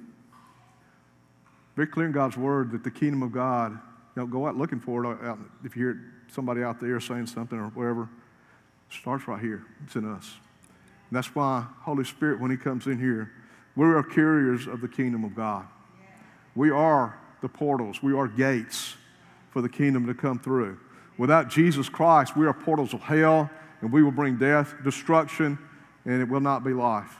[1.77, 3.77] Very clear in God's word that the kingdom of God, you
[4.21, 5.07] know, go out looking for it.
[5.07, 8.09] Uh, out, if you hear somebody out there saying something or wherever,
[8.89, 9.65] starts right here.
[9.85, 10.35] It's in us.
[11.09, 13.31] And that's why Holy Spirit, when He comes in here,
[13.77, 15.65] we are carriers of the kingdom of God.
[16.55, 18.97] We are the portals, we are gates
[19.51, 20.79] for the kingdom to come through.
[21.17, 23.49] Without Jesus Christ, we are portals of hell,
[23.81, 25.59] and we will bring death, destruction,
[26.05, 27.17] and it will not be life.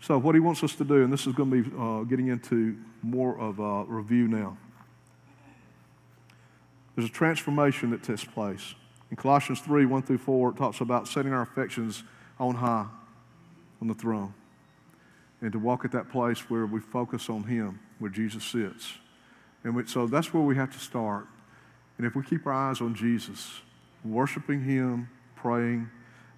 [0.00, 2.28] So, what he wants us to do, and this is going to be uh, getting
[2.28, 4.56] into more of a review now.
[6.96, 8.74] There's a transformation that takes place.
[9.10, 12.02] In Colossians 3 1 through 4, it talks about setting our affections
[12.38, 12.86] on high,
[13.80, 14.34] on the throne,
[15.40, 18.94] and to walk at that place where we focus on Him, where Jesus sits.
[19.64, 21.26] And we, so that's where we have to start.
[21.98, 23.60] And if we keep our eyes on Jesus,
[24.04, 25.88] worshiping Him, praying,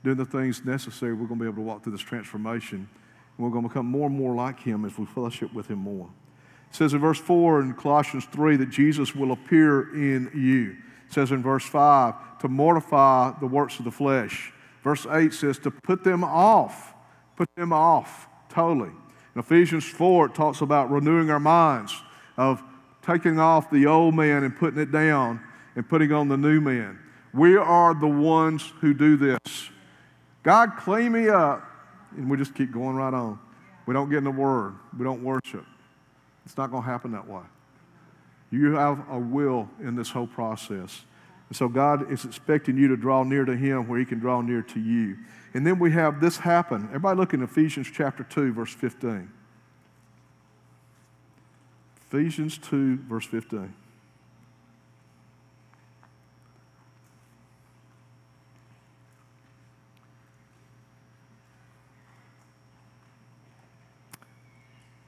[0.05, 2.79] doing the things necessary, we're going to be able to walk through this transformation.
[2.79, 5.79] And we're going to become more and more like Him as we fellowship with Him
[5.79, 6.09] more.
[6.71, 10.77] It says in verse 4 in Colossians 3 that Jesus will appear in you.
[11.07, 14.53] It says in verse 5 to mortify the works of the flesh.
[14.83, 16.95] Verse 8 says to put them off.
[17.37, 18.91] Put them off totally.
[19.35, 21.95] In Ephesians 4, it talks about renewing our minds,
[22.37, 22.63] of
[23.03, 25.41] taking off the old man and putting it down
[25.75, 26.99] and putting on the new man.
[27.33, 29.71] We are the ones who do this.
[30.43, 31.69] God, clean me up.
[32.17, 33.39] And we just keep going right on.
[33.87, 35.65] We don't get in the Word, we don't worship.
[36.45, 37.43] It's not going to happen that way.
[38.51, 41.05] You have a will in this whole process.
[41.49, 44.43] And so God is expecting you to draw near to Him where He can draw
[44.43, 45.17] near to you.
[45.55, 46.85] And then we have this happen.
[46.89, 49.31] Everybody look in Ephesians chapter 2, verse 15.
[52.09, 53.75] Ephesians 2, verse 15.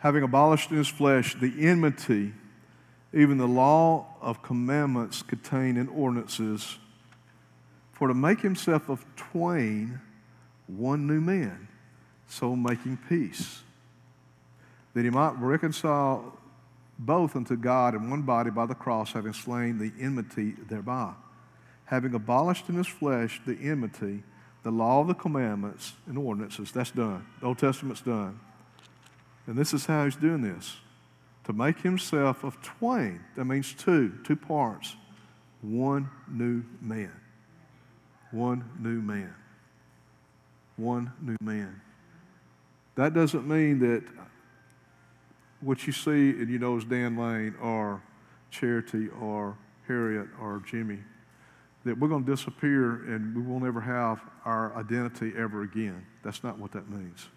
[0.04, 2.34] having abolished in his flesh the enmity,
[3.14, 6.78] even the law of commandments contained in ordinances,
[7.90, 9.98] for to make himself of twain
[10.66, 11.68] one new man,
[12.28, 13.62] so making peace,
[14.94, 16.38] that he might reconcile
[16.98, 21.12] both unto God in one body by the cross, having slain the enmity thereby,
[21.86, 24.22] having abolished in his flesh the enmity,
[24.62, 26.72] the law of the commandments and ordinances.
[26.72, 27.26] That's done.
[27.40, 28.40] The Old Testament's done
[29.46, 30.76] and this is how he's doing this
[31.44, 33.20] to make himself of twain.
[33.36, 34.96] That means two, two parts.
[35.60, 37.12] One new man.
[38.30, 39.34] One new man.
[40.76, 41.80] One new man.
[42.96, 44.04] That doesn't mean that
[45.60, 48.02] what you see and you know is Dan Lane or
[48.50, 49.56] Charity or
[49.88, 50.98] Harriet or Jimmy,
[51.84, 56.04] that we're going to disappear and we will never have our identity ever again.
[56.22, 57.28] That's not what that means.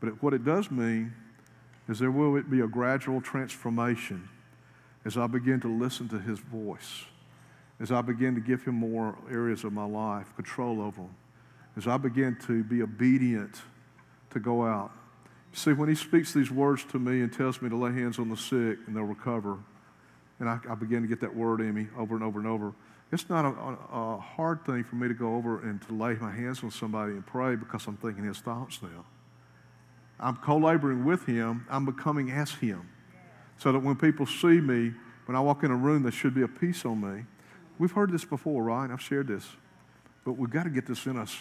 [0.00, 1.12] But what it does mean
[1.88, 4.28] is there will be a gradual transformation
[5.04, 7.04] as I begin to listen to his voice,
[7.80, 11.14] as I begin to give him more areas of my life, control over them,
[11.76, 13.60] as I begin to be obedient
[14.30, 14.92] to go out.
[15.52, 18.28] See, when he speaks these words to me and tells me to lay hands on
[18.28, 19.58] the sick and they'll recover,
[20.38, 22.74] and I, I begin to get that word in me over and over and over,
[23.12, 26.30] it's not a, a, hard thing for me to go over and to lay my
[26.30, 29.04] hands on somebody and pray because I'm thinking his thoughts now.
[30.18, 32.88] I'm co laboring with him, I'm becoming as him.
[33.58, 34.92] So that when people see me,
[35.26, 37.24] when I walk in a room, there should be a peace on me.
[37.78, 38.90] We've heard this before, right?
[38.90, 39.46] I've shared this.
[40.24, 41.34] But we've got to get this in us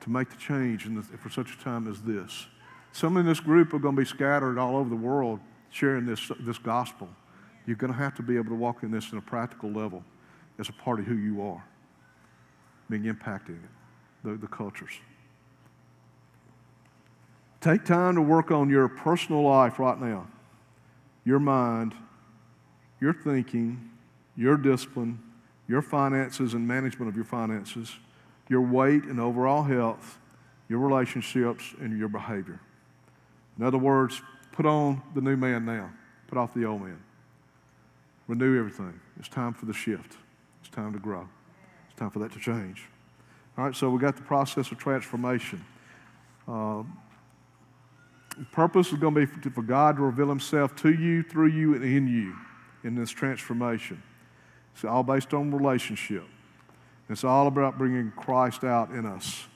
[0.00, 2.46] to make the change the, for such a time as this.
[2.92, 5.40] Some in this group are going to be scattered all over the world
[5.70, 7.08] sharing this, this gospel.
[7.66, 10.02] You're going to have to be able to walk in this in a practical level
[10.58, 11.64] as a part of who you are,
[12.88, 13.58] being impacting
[14.24, 14.92] the, the cultures.
[17.60, 20.26] Take time to work on your personal life right now,
[21.24, 21.94] your mind,
[23.00, 23.90] your thinking,
[24.36, 25.20] your discipline,
[25.66, 27.92] your finances and management of your finances,
[28.48, 30.18] your weight and overall health,
[30.68, 32.60] your relationships, and your behavior.
[33.58, 34.22] In other words,
[34.52, 35.90] put on the new man now,
[36.28, 37.00] put off the old man.
[38.26, 39.00] Renew everything.
[39.18, 40.16] It's time for the shift.
[40.60, 41.28] It's time to grow.
[41.88, 42.84] It's time for that to change.
[43.56, 45.64] All right, so we got the process of transformation.
[46.46, 46.82] Uh,
[48.38, 51.74] the purpose is going to be for God to reveal Himself to you, through you,
[51.74, 52.34] and in you
[52.84, 54.00] in this transformation.
[54.74, 56.24] It's all based on relationship.
[57.08, 59.46] It's all about bringing Christ out in us.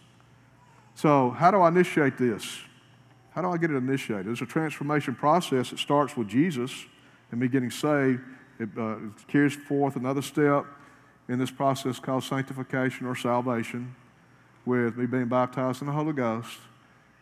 [0.95, 2.59] So, how do I initiate this?
[3.31, 4.29] How do I get it initiated?
[4.29, 5.73] It's a transformation process.
[5.73, 6.73] It starts with Jesus
[7.31, 8.21] and me getting saved.
[8.59, 10.67] It, uh, it carries forth another step
[11.29, 13.95] in this process called sanctification or salvation
[14.67, 16.59] with me being baptized in the Holy Ghost.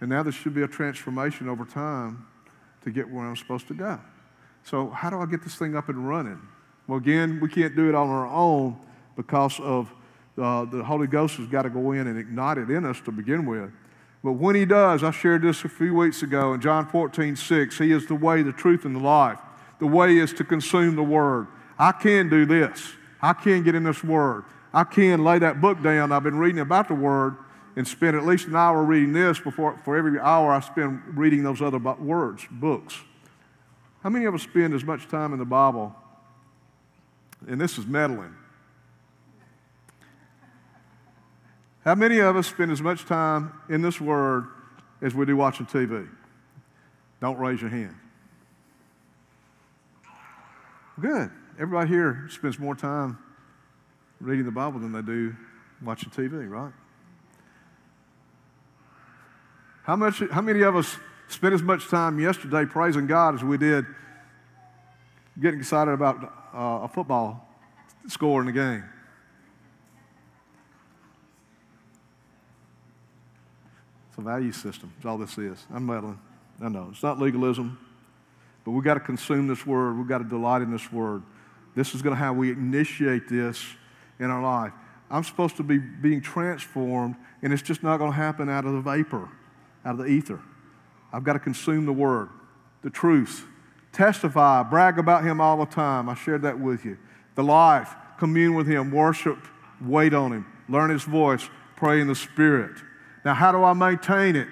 [0.00, 2.26] And now there should be a transformation over time
[2.82, 4.00] to get where I'm supposed to go.
[4.64, 6.40] So, how do I get this thing up and running?
[6.86, 8.78] Well, again, we can't do it on our own
[9.16, 9.92] because of
[10.38, 13.12] uh, the Holy Ghost has got to go in and ignite it in us to
[13.12, 13.70] begin with.
[14.22, 17.78] But when He does, I shared this a few weeks ago in John 14, 6.
[17.78, 19.38] He is the way, the truth, and the life.
[19.78, 21.48] The way is to consume the Word.
[21.78, 22.92] I can do this.
[23.22, 24.44] I can get in this Word.
[24.72, 26.12] I can lay that book down.
[26.12, 27.36] I've been reading about the Word
[27.76, 31.42] and spend at least an hour reading this before for every hour I spend reading
[31.42, 33.00] those other words, books.
[34.02, 35.94] How many of us spend as much time in the Bible?
[37.48, 38.34] And this is meddling.
[41.84, 44.46] How many of us spend as much time in this Word
[45.00, 46.06] as we do watching TV?
[47.20, 47.94] Don't raise your hand.
[51.00, 51.30] Good.
[51.54, 53.18] Everybody here spends more time
[54.20, 55.34] reading the Bible than they do
[55.82, 56.72] watching TV, right?
[59.84, 60.96] How, much, how many of us
[61.28, 63.86] spent as much time yesterday praising God as we did
[65.40, 66.22] getting excited about
[66.54, 67.48] uh, a football
[68.06, 68.84] score in the game?
[74.20, 75.66] A value system, is all this is.
[75.72, 76.18] I'm meddling.
[76.62, 76.88] I know.
[76.90, 77.78] It's not legalism,
[78.64, 79.96] but we've got to consume this word.
[79.96, 81.22] We've got to delight in this word.
[81.74, 83.64] This is going to how we initiate this
[84.18, 84.72] in our life.
[85.10, 88.72] I'm supposed to be being transformed, and it's just not going to happen out of
[88.74, 89.28] the vapor,
[89.84, 90.40] out of the ether.
[91.12, 92.28] I've got to consume the word,
[92.82, 93.46] the truth,
[93.92, 96.08] testify, brag about him all the time.
[96.08, 96.98] I shared that with you.
[97.34, 99.38] The life, commune with him, worship,
[99.80, 102.76] wait on him, learn his voice, pray in the spirit.
[103.24, 104.48] Now, how do I maintain it?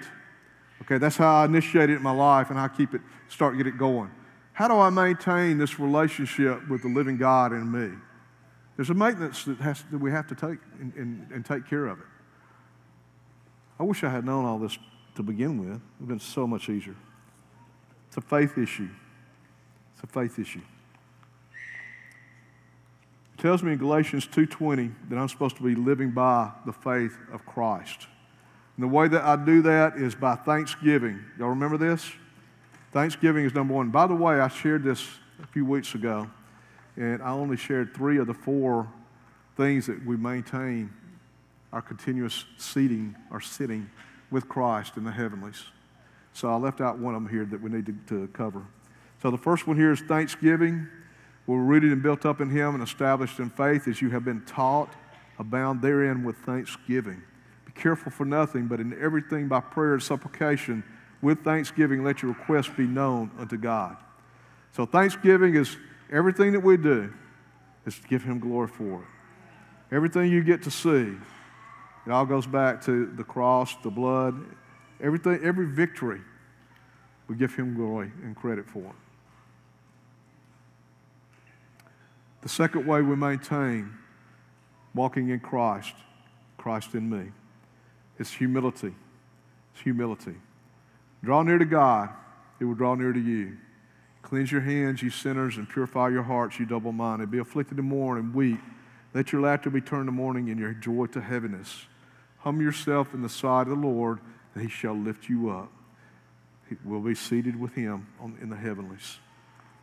[0.83, 3.67] Okay, that's how I initiate it in my life and I keep it, start get
[3.67, 4.11] it going.
[4.53, 7.95] How do I maintain this relationship with the living God in me?
[8.75, 11.87] There's a maintenance that, has, that we have to take and, and, and take care
[11.87, 12.05] of it.
[13.79, 14.77] I wish I had known all this
[15.15, 15.69] to begin with.
[15.69, 16.95] It would have been so much easier.
[18.07, 18.89] It's a faith issue.
[19.93, 20.61] It's a faith issue.
[23.33, 27.17] It tells me in Galatians 2:20 that I'm supposed to be living by the faith
[27.31, 28.07] of Christ.
[28.79, 31.19] And the way that I do that is by thanksgiving.
[31.37, 32.13] Y'all remember this?
[32.93, 33.89] Thanksgiving is number one.
[33.89, 35.05] By the way, I shared this
[35.43, 36.31] a few weeks ago,
[36.95, 38.87] and I only shared three of the four
[39.57, 40.93] things that we maintain
[41.73, 43.89] our continuous seating or sitting
[44.31, 45.61] with Christ in the heavenlies.
[46.31, 48.65] So I left out one of them here that we need to, to cover.
[49.21, 50.87] So the first one here is thanksgiving.
[51.47, 54.45] We're rooted and built up in Him and established in faith as you have been
[54.45, 54.93] taught,
[55.37, 57.23] abound therein with thanksgiving.
[57.75, 60.83] Be careful for nothing, but in everything by prayer and supplication
[61.21, 63.95] with thanksgiving, let your requests be known unto God.
[64.71, 65.77] So, thanksgiving is
[66.11, 67.13] everything that we do
[67.85, 69.95] is to give Him glory for it.
[69.95, 71.15] Everything you get to see,
[72.05, 74.43] it all goes back to the cross, the blood,
[74.99, 76.21] everything, every victory,
[77.27, 78.95] we give Him glory and credit for it.
[82.41, 83.93] The second way we maintain
[84.95, 85.93] walking in Christ,
[86.57, 87.31] Christ in me,
[88.19, 88.93] is humility.
[89.73, 90.35] It's humility.
[91.23, 92.09] Draw near to God,
[92.59, 93.57] He will draw near to you.
[94.21, 97.31] Cleanse your hands, you sinners, and purify your hearts, you double minded.
[97.31, 98.59] Be afflicted and mourn and weep.
[99.13, 101.85] Let your laughter be turned to mourning and your joy to heaviness.
[102.39, 104.19] Humble yourself in the sight of the Lord,
[104.53, 105.71] and He shall lift you up.
[106.69, 109.17] He will be seated with Him on, in the heavenlies,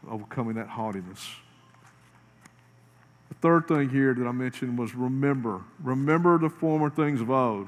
[0.09, 1.28] overcoming that haughtiness.
[3.28, 5.62] The third thing here that I mentioned was remember.
[5.82, 7.66] Remember the former things of old.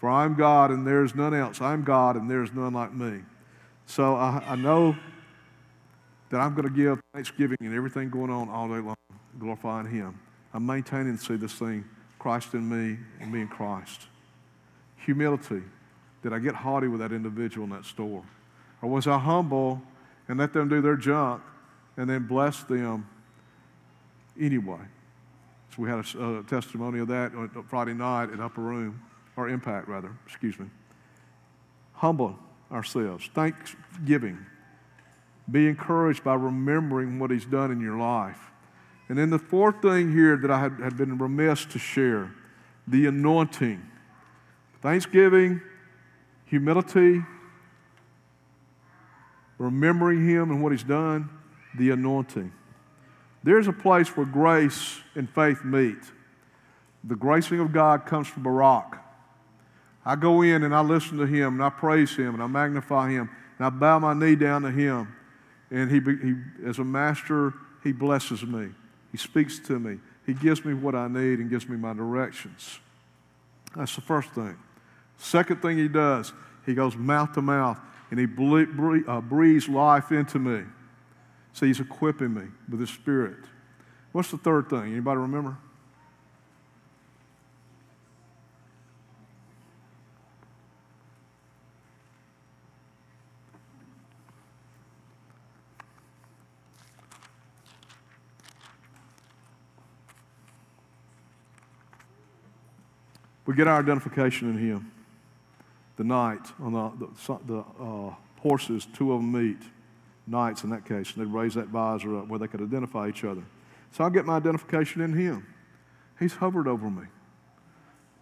[0.00, 1.60] For I'm God and there is none else.
[1.60, 3.20] I'm God and there is none like me.
[3.84, 4.96] So I, I know
[6.30, 8.96] that I'm going to give thanksgiving and everything going on all day long,
[9.38, 10.18] glorifying Him.
[10.54, 11.84] I'm maintaining see this thing,
[12.18, 14.06] Christ in me and me in Christ.
[15.04, 15.62] Humility.
[16.22, 18.24] Did I get haughty with that individual in that store?
[18.80, 19.82] Or was I humble
[20.28, 21.42] and let them do their junk
[21.98, 23.06] and then bless them
[24.40, 24.80] anyway?
[25.76, 29.00] So we had a, a testimony of that on Friday night at Upper Room
[29.36, 30.66] or impact rather, excuse me.
[31.94, 32.38] Humble
[32.70, 34.38] ourselves, thanksgiving.
[35.50, 38.38] Be encouraged by remembering what He's done in your life.
[39.08, 42.32] And then the fourth thing here that I had, had been remiss to share
[42.86, 43.82] the anointing.
[44.80, 45.60] Thanksgiving,
[46.46, 47.22] humility,
[49.58, 51.28] remembering Him and what He's done,
[51.76, 52.52] the anointing.
[53.42, 55.98] There's a place where grace and faith meet.
[57.04, 58.98] The gracing of God comes from Barak.
[60.04, 63.10] I go in and I listen to him and I praise him and I magnify
[63.10, 65.14] him and I bow my knee down to him.
[65.70, 68.70] And he, he, as a master, he blesses me.
[69.12, 69.98] He speaks to me.
[70.26, 72.78] He gives me what I need and gives me my directions.
[73.76, 74.56] That's the first thing.
[75.18, 76.32] Second thing he does,
[76.64, 77.78] he goes mouth to mouth
[78.10, 78.26] and he
[79.06, 80.64] uh, breathes life into me.
[81.52, 83.38] So he's equipping me with his spirit.
[84.12, 84.92] What's the third thing?
[84.92, 85.56] Anybody remember?
[103.50, 104.92] We get our identification in Him.
[105.96, 109.58] The knight on the, the, the uh, horses, two of them meet,
[110.24, 113.24] knights in that case, and they raise that visor up where they could identify each
[113.24, 113.42] other.
[113.90, 115.44] So I get my identification in Him.
[116.20, 117.06] He's hovered over me.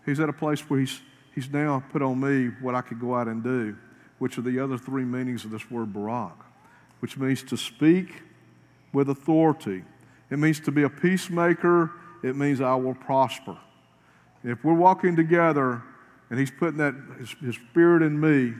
[0.07, 0.99] He's at a place where He's,
[1.35, 3.77] he's now put on me what I could go out and do,
[4.21, 6.39] which are the other three meanings of this word Barak,
[7.01, 8.23] which means to speak
[8.95, 9.85] with authority.
[10.31, 11.91] It means to be a peacemaker.
[12.25, 13.59] It means I will prosper.
[14.45, 15.83] If we're walking together
[16.31, 18.55] and He's putting that, His, his Spirit in me,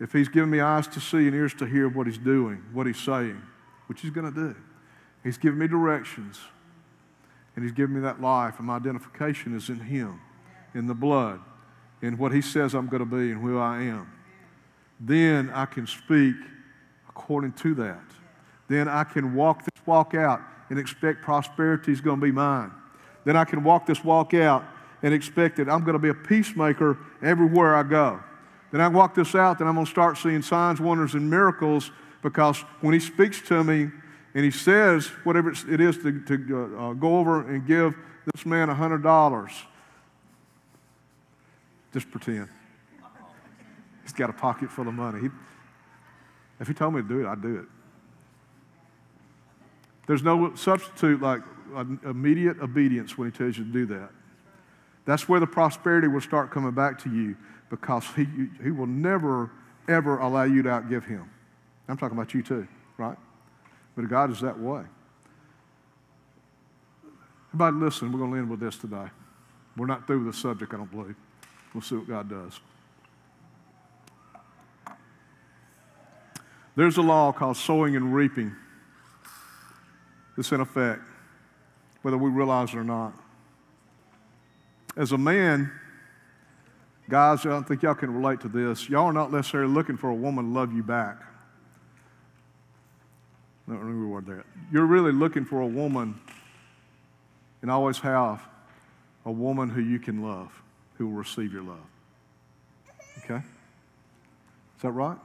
[0.00, 2.86] if He's giving me eyes to see and ears to hear what He's doing, what
[2.86, 3.40] He's saying,
[3.86, 4.56] which He's going to do,
[5.24, 6.38] He's giving me directions
[7.56, 10.20] and He's giving me that life, and my identification is in Him,
[10.74, 11.40] in the blood,
[12.02, 14.12] in what He says I'm going to be and who I am.
[15.00, 16.36] Then I can speak
[17.08, 18.00] according to that.
[18.68, 22.70] Then I can walk this walk out and expect prosperity is going to be mine.
[23.24, 24.64] Then I can walk this walk out
[25.02, 28.20] and expected I'm going to be a peacemaker everywhere I go.
[28.70, 31.90] Then I walk this out, then I'm going to start seeing signs, wonders, and miracles
[32.22, 33.90] because when He speaks to me
[34.34, 37.94] and He says whatever it is to, to uh, go over and give
[38.34, 39.52] this man $100,
[41.92, 42.48] just pretend.
[44.02, 45.20] He's got a pocket full of money.
[45.22, 45.28] He,
[46.60, 47.66] if He told me to do it, I'd do it.
[50.06, 51.42] There's no substitute like
[52.04, 54.10] immediate obedience when He tells you to do that.
[55.08, 57.34] That's where the prosperity will start coming back to you
[57.70, 58.26] because he,
[58.62, 59.50] he will never,
[59.88, 61.30] ever allow you to outgive him.
[61.88, 63.16] I'm talking about you too, right?
[63.96, 64.82] But God is that way.
[67.54, 69.06] Everybody, listen, we're going to end with this today.
[69.78, 71.16] We're not through with the subject, I don't believe.
[71.72, 72.60] We'll see what God does.
[76.76, 78.54] There's a law called sowing and reaping
[80.36, 81.00] that's in effect,
[82.02, 83.14] whether we realize it or not.
[84.98, 85.70] As a man,
[87.08, 88.88] guys, I don't think y'all can relate to this.
[88.88, 91.22] Y'all are not necessarily looking for a woman to love you back.
[93.68, 94.44] Remember word there.
[94.72, 96.18] You're really looking for a woman,
[97.62, 98.42] and always have,
[99.24, 100.50] a woman who you can love,
[100.94, 101.86] who will receive your love.
[103.18, 103.36] Okay?
[103.36, 105.18] Is that right?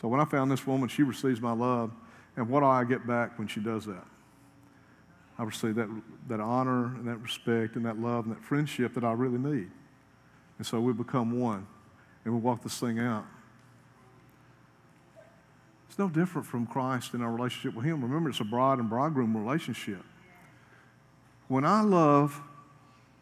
[0.00, 1.90] So when I found this woman, she receives my love,
[2.34, 4.06] and what do I get back when she does that?
[5.38, 5.88] I receive that,
[6.28, 9.70] that honor and that respect and that love and that friendship that I really need.
[10.58, 11.66] And so we become one
[12.24, 13.26] and we walk this thing out.
[15.88, 18.02] It's no different from Christ in our relationship with Him.
[18.02, 20.02] Remember, it's a bride and bridegroom relationship.
[21.48, 22.40] When I love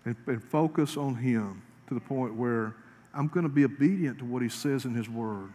[0.04, 2.74] and, and focus on Him to the point where
[3.12, 5.50] I'm going to be obedient to what He says in His Word,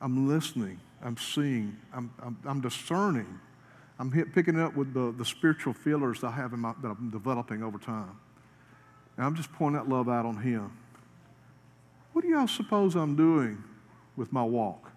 [0.00, 0.80] I'm listening.
[1.02, 1.76] I'm seeing.
[1.92, 3.38] I'm, I'm, I'm discerning.
[3.98, 7.62] I'm picking up with the, the spiritual feelers I have in my, that I'm developing
[7.62, 8.18] over time.
[9.16, 10.72] And I'm just pouring that love out on him.
[12.12, 13.62] What do y'all suppose I'm doing
[14.16, 14.90] with my walk?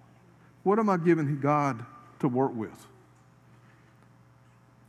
[0.64, 1.86] What am I giving God
[2.20, 2.88] to work with?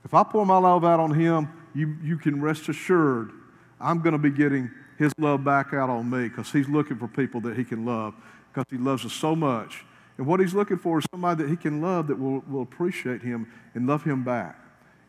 [0.04, 3.32] If I pour my love out on him, you, you can rest assured
[3.80, 7.06] I'm going to be getting his love back out on me because he's looking for
[7.08, 8.14] people that he can love
[8.52, 9.84] because he loves us so much.
[10.18, 13.22] And what he's looking for is somebody that he can love that will, will appreciate
[13.22, 14.58] him and love him back.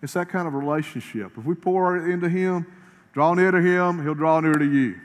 [0.01, 1.37] It's that kind of relationship.
[1.37, 2.67] If we pour into him,
[3.11, 4.99] draw near to him, he'll draw near to you.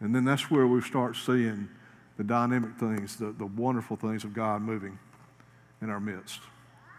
[0.00, 1.68] And then that's where we start seeing
[2.16, 4.98] the dynamic things, the, the wonderful things of God moving
[5.80, 6.40] in our midst.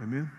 [0.02, 0.30] Amen?